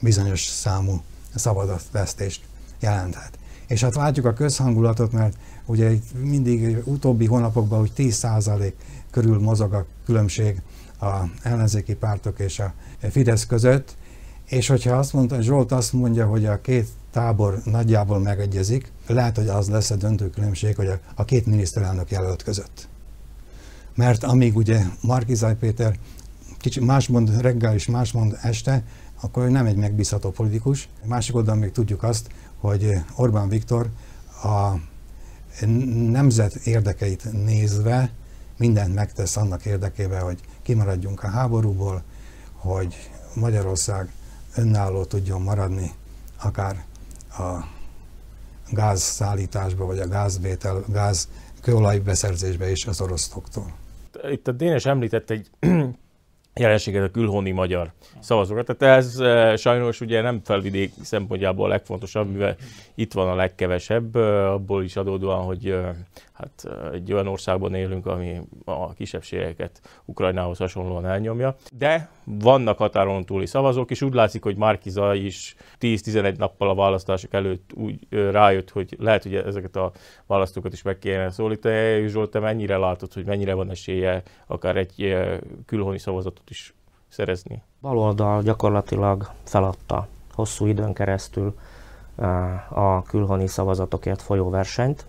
bizonyos 0.01 0.45
számú 0.45 1.01
szavazatvesztést 1.35 2.41
jelenthet. 2.79 3.37
És 3.67 3.81
hát 3.81 3.95
látjuk 3.95 4.25
a 4.25 4.33
közhangulatot, 4.33 5.11
mert 5.11 5.37
ugye 5.65 5.91
mindig 6.21 6.77
utóbbi 6.83 7.25
hónapokban 7.25 7.79
hogy 7.79 7.91
10% 7.97 8.73
körül 9.11 9.39
mozog 9.39 9.73
a 9.73 9.85
különbség 10.05 10.61
a 10.99 11.15
ellenzéki 11.41 11.95
pártok 11.95 12.39
és 12.39 12.59
a 12.59 12.73
Fidesz 13.09 13.45
között, 13.45 13.95
és 14.45 14.67
hogyha 14.67 14.97
azt 14.97 15.13
mondta, 15.13 15.41
Zsolt 15.41 15.71
azt 15.71 15.93
mondja, 15.93 16.25
hogy 16.25 16.45
a 16.45 16.61
két 16.61 16.87
tábor 17.17 17.61
nagyjából 17.63 18.19
megegyezik, 18.19 18.91
lehet, 19.07 19.35
hogy 19.35 19.47
az 19.47 19.69
lesz 19.69 19.89
a 19.91 19.95
döntő 19.95 20.29
különbség, 20.29 20.75
hogy 20.75 20.87
a, 20.87 20.99
a 21.15 21.25
két 21.25 21.45
miniszterelnök 21.45 22.11
jelölt 22.11 22.43
között. 22.43 22.87
Mert 23.95 24.23
amíg 24.23 24.55
ugye 24.55 24.83
Markizaj 25.01 25.55
Péter 25.55 25.97
kicsit 26.57 26.85
más 26.85 27.07
mond 27.07 27.41
reggel 27.41 27.73
és 27.73 27.87
más 27.87 28.11
mond 28.11 28.37
este, 28.41 28.83
akkor 29.21 29.43
ő 29.43 29.49
nem 29.49 29.65
egy 29.65 29.75
megbízható 29.75 30.31
politikus. 30.31 30.89
Másik 31.05 31.35
oldalon 31.35 31.59
még 31.59 31.71
tudjuk 31.71 32.03
azt, 32.03 32.29
hogy 32.59 32.93
Orbán 33.15 33.49
Viktor 33.49 33.89
a 34.43 34.73
nemzet 36.11 36.55
érdekeit 36.55 37.31
nézve 37.45 38.11
mindent 38.57 38.93
megtesz 38.93 39.37
annak 39.37 39.65
érdekében, 39.65 40.21
hogy 40.21 40.39
kimaradjunk 40.61 41.23
a 41.23 41.29
háborúból, 41.29 42.03
hogy 42.53 43.09
Magyarország 43.33 44.11
önálló 44.55 45.03
tudjon 45.03 45.41
maradni, 45.41 45.91
akár 46.41 46.85
a 47.29 47.67
gázszállításba, 48.71 49.85
vagy 49.85 49.99
a 49.99 50.07
gázvétel, 50.07 50.83
gáz 50.87 51.29
kőolajbeszerzésbe 51.61 52.71
is 52.71 52.85
az 52.85 53.01
oroszoktól. 53.01 53.73
Itt 54.29 54.47
a 54.47 54.51
Dénes 54.51 54.85
említett 54.85 55.29
egy 55.29 55.49
jelenséget 56.59 57.03
a 57.03 57.11
külhoni 57.11 57.51
magyar 57.51 57.91
szavazókat. 58.19 58.77
Tehát 58.77 58.97
ez 58.97 59.19
e, 59.19 59.55
sajnos 59.55 60.01
ugye 60.01 60.21
nem 60.21 60.41
felvidék 60.43 60.93
szempontjából 61.01 61.65
a 61.65 61.69
legfontosabb, 61.69 62.31
mivel 62.31 62.55
itt 62.95 63.13
van 63.13 63.27
a 63.27 63.35
legkevesebb, 63.35 64.15
e, 64.15 64.51
abból 64.51 64.83
is 64.83 64.95
adódóan, 64.95 65.45
hogy 65.45 65.67
e, 65.67 65.95
hát 66.33 66.67
egy 66.93 67.13
olyan 67.13 67.27
országban 67.27 67.73
élünk, 67.73 68.05
ami 68.05 68.41
a 68.65 68.93
kisebbségeket 68.93 69.81
Ukrajnához 70.05 70.57
hasonlóan 70.57 71.05
elnyomja. 71.05 71.55
De 71.77 72.09
vannak 72.23 72.77
határon 72.77 73.25
túli 73.25 73.45
szavazók, 73.45 73.91
és 73.91 74.01
úgy 74.01 74.13
látszik, 74.13 74.43
hogy 74.43 74.57
Márkiza 74.57 75.13
is 75.13 75.55
10-11 75.79 76.37
nappal 76.37 76.69
a 76.69 76.75
választások 76.75 77.33
előtt 77.33 77.71
úgy 77.73 78.07
rájött, 78.09 78.69
hogy 78.69 78.95
lehet, 78.99 79.23
hogy 79.23 79.35
ezeket 79.35 79.75
a 79.75 79.91
választókat 80.25 80.73
is 80.73 80.81
meg 80.81 80.99
kéne 80.99 81.29
szólítani. 81.29 82.07
Zsolt, 82.07 82.31
te 82.31 82.39
mennyire 82.39 82.77
látod, 82.77 83.13
hogy 83.13 83.25
mennyire 83.25 83.53
van 83.53 83.69
esélye 83.69 84.23
akár 84.47 84.77
egy 84.77 85.17
külhoni 85.65 85.97
szavazatot 85.97 86.46
is 86.49 86.73
szerezni? 87.07 87.63
Baloldal 87.81 88.41
gyakorlatilag 88.41 89.31
feladta 89.43 90.07
hosszú 90.33 90.65
időn 90.65 90.93
keresztül 90.93 91.57
a 92.69 93.03
külhoni 93.03 93.47
szavazatokért 93.47 94.21
folyó 94.21 94.49
versenyt, 94.49 95.05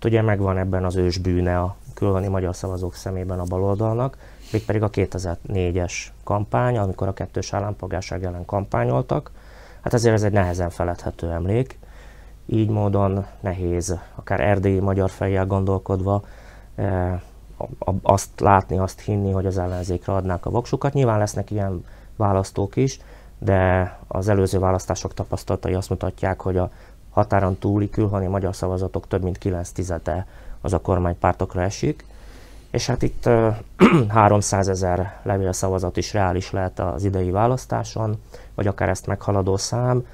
Hát 0.00 0.10
ugye 0.10 0.22
megvan 0.22 0.58
ebben 0.58 0.84
az 0.84 0.96
ős 0.96 1.18
bűne 1.18 1.58
a 1.58 1.76
külhoni 1.94 2.28
magyar 2.28 2.56
szavazók 2.56 2.94
szemében 2.94 3.38
a 3.38 3.44
baloldalnak, 3.44 4.16
mégpedig 4.52 4.82
a 4.82 4.90
2004-es 4.90 5.92
kampány, 6.24 6.78
amikor 6.78 7.08
a 7.08 7.12
kettős 7.12 7.52
állampolgárság 7.52 8.24
ellen 8.24 8.44
kampányoltak. 8.44 9.30
Hát 9.80 9.94
ezért 9.94 10.14
ez 10.14 10.22
egy 10.22 10.32
nehezen 10.32 10.70
feledhető 10.70 11.30
emlék. 11.30 11.78
Így 12.46 12.68
módon 12.68 13.26
nehéz, 13.40 13.98
akár 14.14 14.40
erdélyi 14.40 14.78
magyar 14.78 15.10
fejjel 15.10 15.46
gondolkodva, 15.46 16.22
e, 16.74 17.22
azt 18.02 18.40
látni, 18.40 18.78
azt 18.78 19.00
hinni, 19.00 19.30
hogy 19.30 19.46
az 19.46 19.58
ellenzékre 19.58 20.12
adnák 20.12 20.46
a 20.46 20.50
voksukat. 20.50 20.92
Nyilván 20.92 21.18
lesznek 21.18 21.50
ilyen 21.50 21.84
választók 22.16 22.76
is, 22.76 23.00
de 23.38 23.96
az 24.08 24.28
előző 24.28 24.58
választások 24.58 25.14
tapasztalatai 25.14 25.74
azt 25.74 25.90
mutatják, 25.90 26.40
hogy 26.40 26.56
a 26.56 26.70
határon 27.10 27.58
túli 27.58 27.90
külhoni 27.90 28.26
magyar 28.26 28.54
szavazatok 28.54 29.06
több 29.06 29.22
mint 29.22 29.38
9 29.38 29.70
tizede 29.70 30.26
az 30.60 30.72
a 30.72 30.78
kormánypártokra 30.78 31.62
esik, 31.62 32.04
és 32.70 32.86
hát 32.86 33.02
itt 33.02 33.28
300 34.08 34.68
ezer 34.74 35.20
levélszavazat 35.22 35.96
is 35.96 36.12
reális 36.12 36.50
lehet 36.50 36.78
az 36.78 37.04
idei 37.04 37.30
választáson, 37.30 38.22
vagy 38.54 38.66
akár 38.66 38.88
ezt 38.88 39.06
meghaladó 39.06 39.56
szám. 39.56 40.06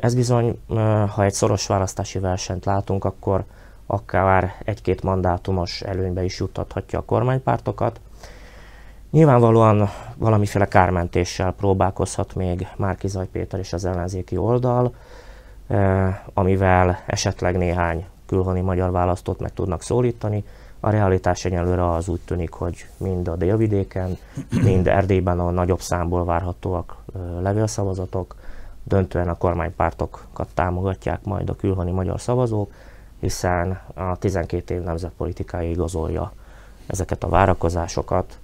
Ez 0.00 0.14
bizony, 0.14 0.60
ha 1.14 1.24
egy 1.24 1.32
szoros 1.32 1.66
választási 1.66 2.18
versenyt 2.18 2.64
látunk, 2.64 3.04
akkor 3.04 3.44
akár 3.92 4.54
egy-két 4.64 5.02
mandátumos 5.02 5.82
előnybe 5.82 6.24
is 6.24 6.38
juttathatja 6.38 6.98
a 6.98 7.04
kormánypártokat. 7.04 8.00
Nyilvánvalóan 9.10 9.88
valamiféle 10.16 10.66
kármentéssel 10.66 11.52
próbálkozhat 11.52 12.34
még 12.34 12.66
Márkizaj 12.76 13.26
Péter 13.26 13.58
és 13.58 13.72
az 13.72 13.84
ellenzéki 13.84 14.36
oldal, 14.36 14.94
amivel 16.34 16.98
esetleg 17.06 17.56
néhány 17.56 18.06
külhoni 18.26 18.60
magyar 18.60 18.90
választót 18.90 19.40
meg 19.40 19.52
tudnak 19.52 19.82
szólítani. 19.82 20.44
A 20.80 20.90
realitás 20.90 21.44
egyelőre 21.44 21.90
az 21.90 22.08
úgy 22.08 22.20
tűnik, 22.24 22.52
hogy 22.52 22.86
mind 22.96 23.28
a 23.28 23.36
délvidéken, 23.36 24.16
mind 24.62 24.86
Erdélyben 24.86 25.40
a 25.40 25.50
nagyobb 25.50 25.80
számból 25.80 26.24
várhatóak 26.24 26.96
levélszavazatok, 27.40 28.34
döntően 28.84 29.28
a 29.28 29.36
kormánypártokat 29.36 30.48
támogatják 30.54 31.24
majd 31.24 31.48
a 31.48 31.56
külhoni 31.56 31.90
magyar 31.90 32.20
szavazók, 32.20 32.72
hiszen 33.22 33.80
a 33.94 34.16
12 34.16 34.74
év 34.74 34.82
nemzetpolitikája 34.82 35.70
igazolja 35.70 36.32
ezeket 36.86 37.24
a 37.24 37.28
várakozásokat. 37.28 38.38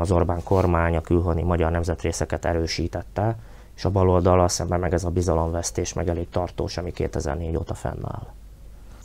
Az 0.00 0.10
Orbán 0.10 0.42
kormány 0.42 0.96
a 0.96 1.00
külhoni 1.00 1.42
magyar 1.42 1.70
nemzetrészeket 1.70 2.44
erősítette, 2.44 3.36
és 3.76 3.84
a 3.84 3.90
baloldal 3.90 4.48
szemben 4.48 4.80
meg 4.80 4.92
ez 4.92 5.04
a 5.04 5.10
bizalomvesztés 5.10 5.92
meg 5.92 6.08
elég 6.08 6.28
tartós, 6.30 6.76
ami 6.76 6.92
2004 6.92 7.56
óta 7.56 7.74
fennáll. 7.74 8.26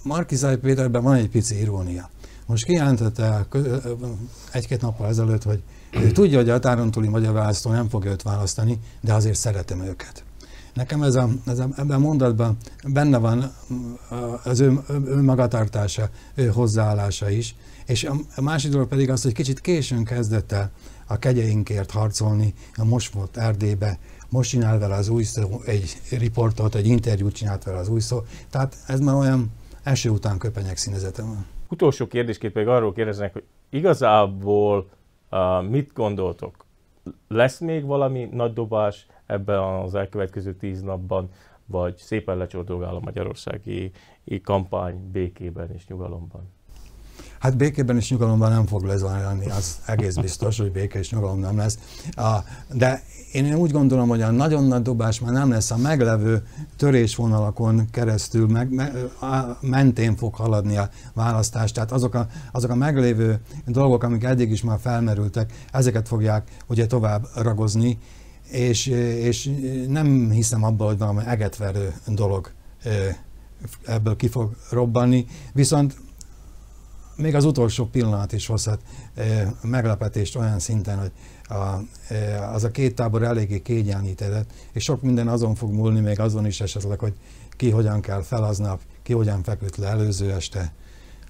Markizaj 0.04 0.58
Péterben 0.58 1.04
van 1.04 1.16
egy 1.16 1.30
pici 1.30 1.60
irónia. 1.60 2.10
Most 2.46 2.66
kijelentette 2.66 3.46
egy-két 4.52 4.82
nappal 4.82 5.08
ezelőtt, 5.08 5.44
hogy 5.44 5.64
ő 5.92 6.12
tudja, 6.12 6.38
hogy 6.38 6.50
a 6.50 6.90
túli 6.90 7.08
magyar 7.08 7.34
választó 7.34 7.72
nem 7.72 7.90
fogja 7.90 8.12
őt 8.12 8.22
választani, 8.22 8.80
de 9.02 9.14
azért 9.14 9.38
szeretem 9.38 9.82
őket. 9.82 10.24
Nekem 10.74 11.02
ez 11.02 11.16
a, 11.16 11.28
ez 11.46 11.60
a, 11.60 11.68
ebben 11.78 11.96
a 11.96 12.00
mondatban 12.00 12.58
benne 12.88 13.18
van 13.18 13.52
az 14.44 14.60
ő, 14.60 14.80
ő 15.06 15.22
magatartása, 15.22 16.10
ő 16.36 16.48
hozzáállása 16.48 17.30
is, 17.30 17.56
és 17.86 18.10
a 18.36 18.42
másik 18.42 18.72
dolog 18.72 18.88
pedig 18.88 19.10
az, 19.10 19.24
hogy 19.24 19.34
kicsit 19.34 19.62
későn 19.62 20.04
kezdett 20.04 20.52
el 20.52 20.72
a 21.08 21.18
kegyeinkért 21.18 21.92
harcolni, 21.92 22.54
most 22.84 23.14
volt 23.14 23.38
Erdélybe, 23.38 23.98
most 24.30 24.50
csinál 24.50 24.80
vele 24.80 24.96
az 24.96 25.10
új 25.10 25.24
szó, 25.24 25.62
egy 25.66 26.02
riportot, 26.10 26.76
egy 26.76 26.88
interjút 26.88 27.34
csinált 27.34 27.64
vele 27.64 27.78
az 27.78 27.90
új 27.90 28.00
szó. 28.00 28.22
Tehát 28.50 28.76
ez 28.88 29.00
már 29.00 29.16
olyan 29.16 29.52
első 29.84 30.10
után 30.10 30.38
köpenyek 30.38 30.78
színezete 30.78 31.22
van. 31.22 31.46
Utolsó 31.70 32.08
kérdésként 32.08 32.54
pedig 32.54 32.68
arról 32.68 32.94
kérdeznek, 32.94 33.34
hogy 33.34 33.44
igazából 33.70 34.90
uh, 35.32 35.70
mit 35.70 35.92
gondoltok? 35.94 36.66
Lesz 37.28 37.60
még 37.60 37.86
valami 37.86 38.30
nagy 38.32 38.54
dobás 38.54 39.08
ebben 39.32 39.60
az 39.60 39.96
elkövetkező 39.96 40.56
tíz 40.56 40.82
napban, 40.82 41.30
vagy 41.66 41.98
szépen 41.98 42.38
lecsordogál 42.38 42.96
a 42.96 43.00
magyarországi 43.00 43.92
kampány 44.44 45.10
békében 45.12 45.72
és 45.74 45.88
nyugalomban? 45.88 46.50
Hát 47.40 47.58
békében 47.58 47.96
és 47.98 48.10
nyugalomban 48.10 48.52
nem 48.52 48.66
fog 48.66 48.84
lezajlani, 48.84 49.50
az 49.50 49.80
egész 49.86 50.16
biztos, 50.16 50.58
hogy 50.58 50.72
béke 50.72 51.00
és 51.00 51.12
nyugalom 51.12 51.40
nem 51.40 51.58
lesz. 51.58 51.80
De 52.74 53.04
én 53.32 53.56
úgy 53.56 53.72
gondolom, 53.72 54.08
hogy 54.08 54.22
a 54.22 54.32
nagyon 54.32 54.64
nagy 54.64 54.82
dobás 54.82 55.20
már 55.20 55.32
nem 55.32 55.50
lesz 55.50 55.72
a 55.72 55.78
meglevő 55.78 56.44
törésvonalakon 56.78 57.90
keresztül, 57.92 58.48
meg, 58.48 58.74
me, 58.74 58.92
mentén 59.62 60.16
fog 60.16 60.36
haladni 60.36 60.78
a 60.78 60.90
választás. 61.14 61.72
Tehát 61.72 61.92
azok 61.92 62.14
a, 62.14 62.28
azok 62.52 62.70
a 62.70 62.76
meglévő 62.76 63.40
dolgok, 63.66 64.04
amik 64.04 64.24
eddig 64.24 64.52
is 64.52 64.64
már 64.64 64.80
felmerültek, 64.80 65.54
ezeket 65.72 66.08
fogják 66.08 66.52
ugye 66.68 66.88
tovább 66.88 67.28
ragozni, 67.36 67.98
és, 68.52 68.88
és 69.18 69.50
nem 69.88 70.30
hiszem 70.30 70.64
abban, 70.64 70.88
hogy 70.88 70.98
valami 70.98 71.22
egetverő 71.26 71.94
dolog 72.08 72.52
ebből 73.86 74.16
ki 74.16 74.28
fog 74.28 74.56
robbanni, 74.70 75.26
viszont 75.54 75.96
még 77.16 77.36
az 77.36 77.46
utolsó 77.46 77.86
pillanat 77.86 78.34
is 78.34 78.48
hozhat 78.48 78.82
meglepetést 79.62 80.36
olyan 80.36 80.60
szinten, 80.60 81.00
hogy 81.00 81.12
a, 81.58 81.82
az 82.54 82.64
a 82.64 82.72
két 82.72 82.96
tábor 82.96 83.24
eléggé 83.24 83.62
kényelmített, 83.62 84.52
és 84.72 84.84
sok 84.84 85.02
minden 85.02 85.28
azon 85.28 85.56
fog 85.56 85.72
múlni, 85.72 86.00
még 86.00 86.20
azon 86.20 86.46
is 86.46 86.62
esetleg, 86.62 87.00
hogy 87.00 87.14
ki 87.50 87.70
hogyan 87.70 88.02
kell 88.02 88.22
fel 88.22 88.44
aznap, 88.44 88.82
ki 89.04 89.14
hogyan 89.14 89.44
feküdt 89.44 89.78
le 89.78 89.88
előző 89.88 90.32
este, 90.32 90.74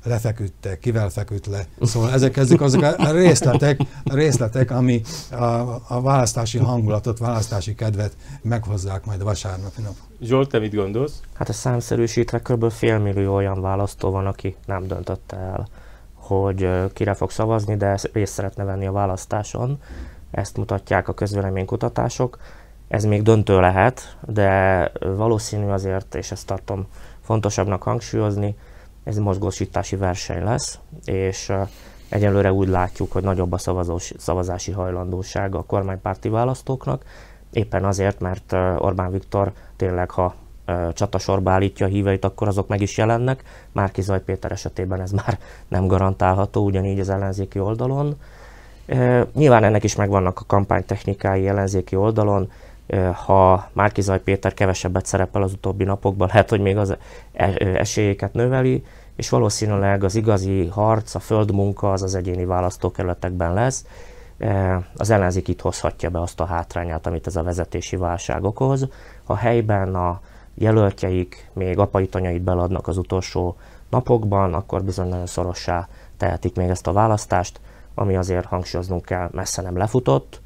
lefeküdte, 0.03 0.79
kivel 0.79 1.09
feküdt 1.09 1.45
le. 1.45 1.65
Szóval 1.81 2.11
ezek, 2.11 2.37
ezek 2.37 2.61
azok 2.61 2.81
a 2.81 3.11
részletek, 3.11 3.79
részletek 4.03 4.71
ami 4.71 5.01
a, 5.31 5.45
a 5.87 6.01
választási 6.01 6.57
hangulatot, 6.57 7.19
választási 7.19 7.75
kedvet 7.75 8.13
meghozzák 8.41 9.05
majd 9.05 9.21
a 9.21 9.23
vasárnapi 9.23 9.81
nap. 9.81 9.95
Zsolt, 10.21 10.49
te 10.49 10.59
mit 10.59 10.75
gondolsz? 10.75 11.19
Hát 11.33 11.49
a 11.49 11.53
számszerűsítve 11.53 12.39
kb. 12.39 12.71
félmillió 12.71 13.35
olyan 13.35 13.61
választó 13.61 14.09
van, 14.11 14.25
aki 14.25 14.55
nem 14.65 14.87
döntötte 14.87 15.37
el, 15.37 15.67
hogy 16.13 16.69
kire 16.93 17.13
fog 17.13 17.31
szavazni, 17.31 17.75
de 17.75 17.99
részt 18.13 18.33
szeretne 18.33 18.63
venni 18.63 18.85
a 18.85 18.91
választáson. 18.91 19.79
Ezt 20.31 20.57
mutatják 20.57 21.07
a 21.07 21.13
közvéleménykutatások. 21.13 22.37
Ez 22.87 23.03
még 23.03 23.21
döntő 23.21 23.59
lehet, 23.59 24.17
de 24.27 24.91
valószínű 24.99 25.67
azért, 25.67 26.15
és 26.15 26.31
ezt 26.31 26.45
tartom 26.45 26.87
fontosabbnak 27.21 27.83
hangsúlyozni, 27.83 28.55
ez 29.03 29.17
mozgósítási 29.17 29.95
verseny 29.95 30.43
lesz, 30.43 30.79
és 31.05 31.51
egyelőre 32.09 32.53
úgy 32.53 32.67
látjuk, 32.67 33.11
hogy 33.11 33.23
nagyobb 33.23 33.51
a 33.51 33.57
szavazós, 33.57 34.13
szavazási 34.17 34.71
hajlandóság 34.71 35.55
a 35.55 35.63
kormánypárti 35.63 36.29
választóknak, 36.29 37.03
éppen 37.51 37.85
azért, 37.85 38.19
mert 38.19 38.53
Orbán 38.77 39.11
Viktor 39.11 39.51
tényleg, 39.75 40.09
ha 40.11 40.35
csatasorba 40.93 41.51
állítja 41.51 41.85
a 41.85 41.89
híveit, 41.89 42.25
akkor 42.25 42.47
azok 42.47 42.67
meg 42.67 42.81
is 42.81 42.97
jelennek. 42.97 43.43
Márki 43.71 44.01
Zaj 44.01 44.23
Péter 44.23 44.51
esetében 44.51 45.01
ez 45.01 45.11
már 45.11 45.39
nem 45.67 45.87
garantálható, 45.87 46.65
ugyanígy 46.65 46.99
az 46.99 47.09
ellenzéki 47.09 47.59
oldalon. 47.59 48.15
Nyilván 49.33 49.63
ennek 49.63 49.83
is 49.83 49.95
megvannak 49.95 50.39
a 50.39 50.45
kampánytechnikái 50.47 51.47
ellenzéki 51.47 51.95
oldalon, 51.95 52.51
ha 53.25 53.69
Márkizaj 53.73 54.21
Péter 54.21 54.53
kevesebbet 54.53 55.05
szerepel 55.05 55.41
az 55.41 55.53
utóbbi 55.53 55.83
napokban, 55.83 56.27
lehet, 56.27 56.49
hogy 56.49 56.61
még 56.61 56.77
az 56.77 56.95
e, 57.33 57.53
esélyeket 57.57 58.33
növeli, 58.33 58.83
és 59.15 59.29
valószínűleg 59.29 60.03
az 60.03 60.15
igazi 60.15 60.67
harc, 60.67 61.15
a 61.15 61.19
földmunka 61.19 61.91
az 61.91 62.01
az 62.01 62.15
egyéni 62.15 62.45
választókerületekben 62.45 63.53
lesz. 63.53 63.85
Az 64.95 65.09
ellenzék 65.09 65.47
itt 65.47 65.61
hozhatja 65.61 66.09
be 66.09 66.21
azt 66.21 66.39
a 66.39 66.45
hátrányát, 66.45 67.07
amit 67.07 67.27
ez 67.27 67.35
a 67.35 67.43
vezetési 67.43 67.95
válság 67.95 68.43
okoz. 68.43 68.87
Ha 69.23 69.35
helyben 69.35 69.95
a 69.95 70.21
jelöltjeik 70.53 71.49
még 71.53 71.79
apai 71.79 72.07
tanyait 72.07 72.41
beladnak 72.41 72.87
az 72.87 72.97
utolsó 72.97 73.55
napokban, 73.89 74.53
akkor 74.53 74.83
bizony 74.83 75.07
nagyon 75.07 75.25
szorossá 75.25 75.87
tehetik 76.17 76.55
még 76.55 76.69
ezt 76.69 76.87
a 76.87 76.91
választást, 76.91 77.59
ami 77.95 78.15
azért 78.15 78.45
hangsúlyoznunk 78.45 79.05
kell, 79.05 79.29
messze 79.31 79.61
nem 79.61 79.77
lefutott, 79.77 80.41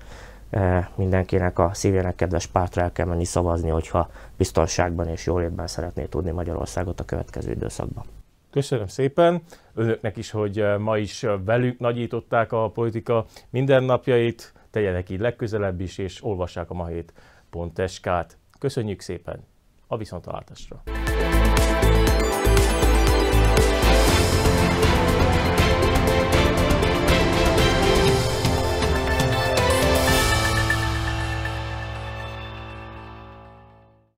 mindenkinek 0.95 1.59
a 1.59 1.73
szívének 1.73 2.15
kedves 2.15 2.47
pártra 2.47 2.81
el 2.81 2.91
kell 2.91 3.05
menni 3.05 3.25
szavazni, 3.25 3.69
hogyha 3.69 4.09
biztonságban 4.37 5.07
és 5.07 5.25
jólétben 5.25 5.67
szeretné 5.67 6.05
tudni 6.05 6.31
Magyarországot 6.31 6.99
a 6.99 7.05
következő 7.05 7.51
időszakban. 7.51 8.03
Köszönöm 8.51 8.87
szépen 8.87 9.41
önöknek 9.73 10.17
is, 10.17 10.31
hogy 10.31 10.63
ma 10.79 10.97
is 10.97 11.25
velük 11.45 11.79
nagyították 11.79 12.51
a 12.51 12.69
politika 12.69 13.25
mindennapjait, 13.49 14.53
tegyenek 14.71 15.09
így 15.09 15.19
legközelebb 15.19 15.81
is, 15.81 15.97
és 15.97 16.23
olvassák 16.23 16.69
a 16.69 16.73
mahét.sk-t. 16.73 18.37
Köszönjük 18.59 19.01
szépen 19.01 19.43
a 19.87 19.97
viszontalátásra! 19.97 20.83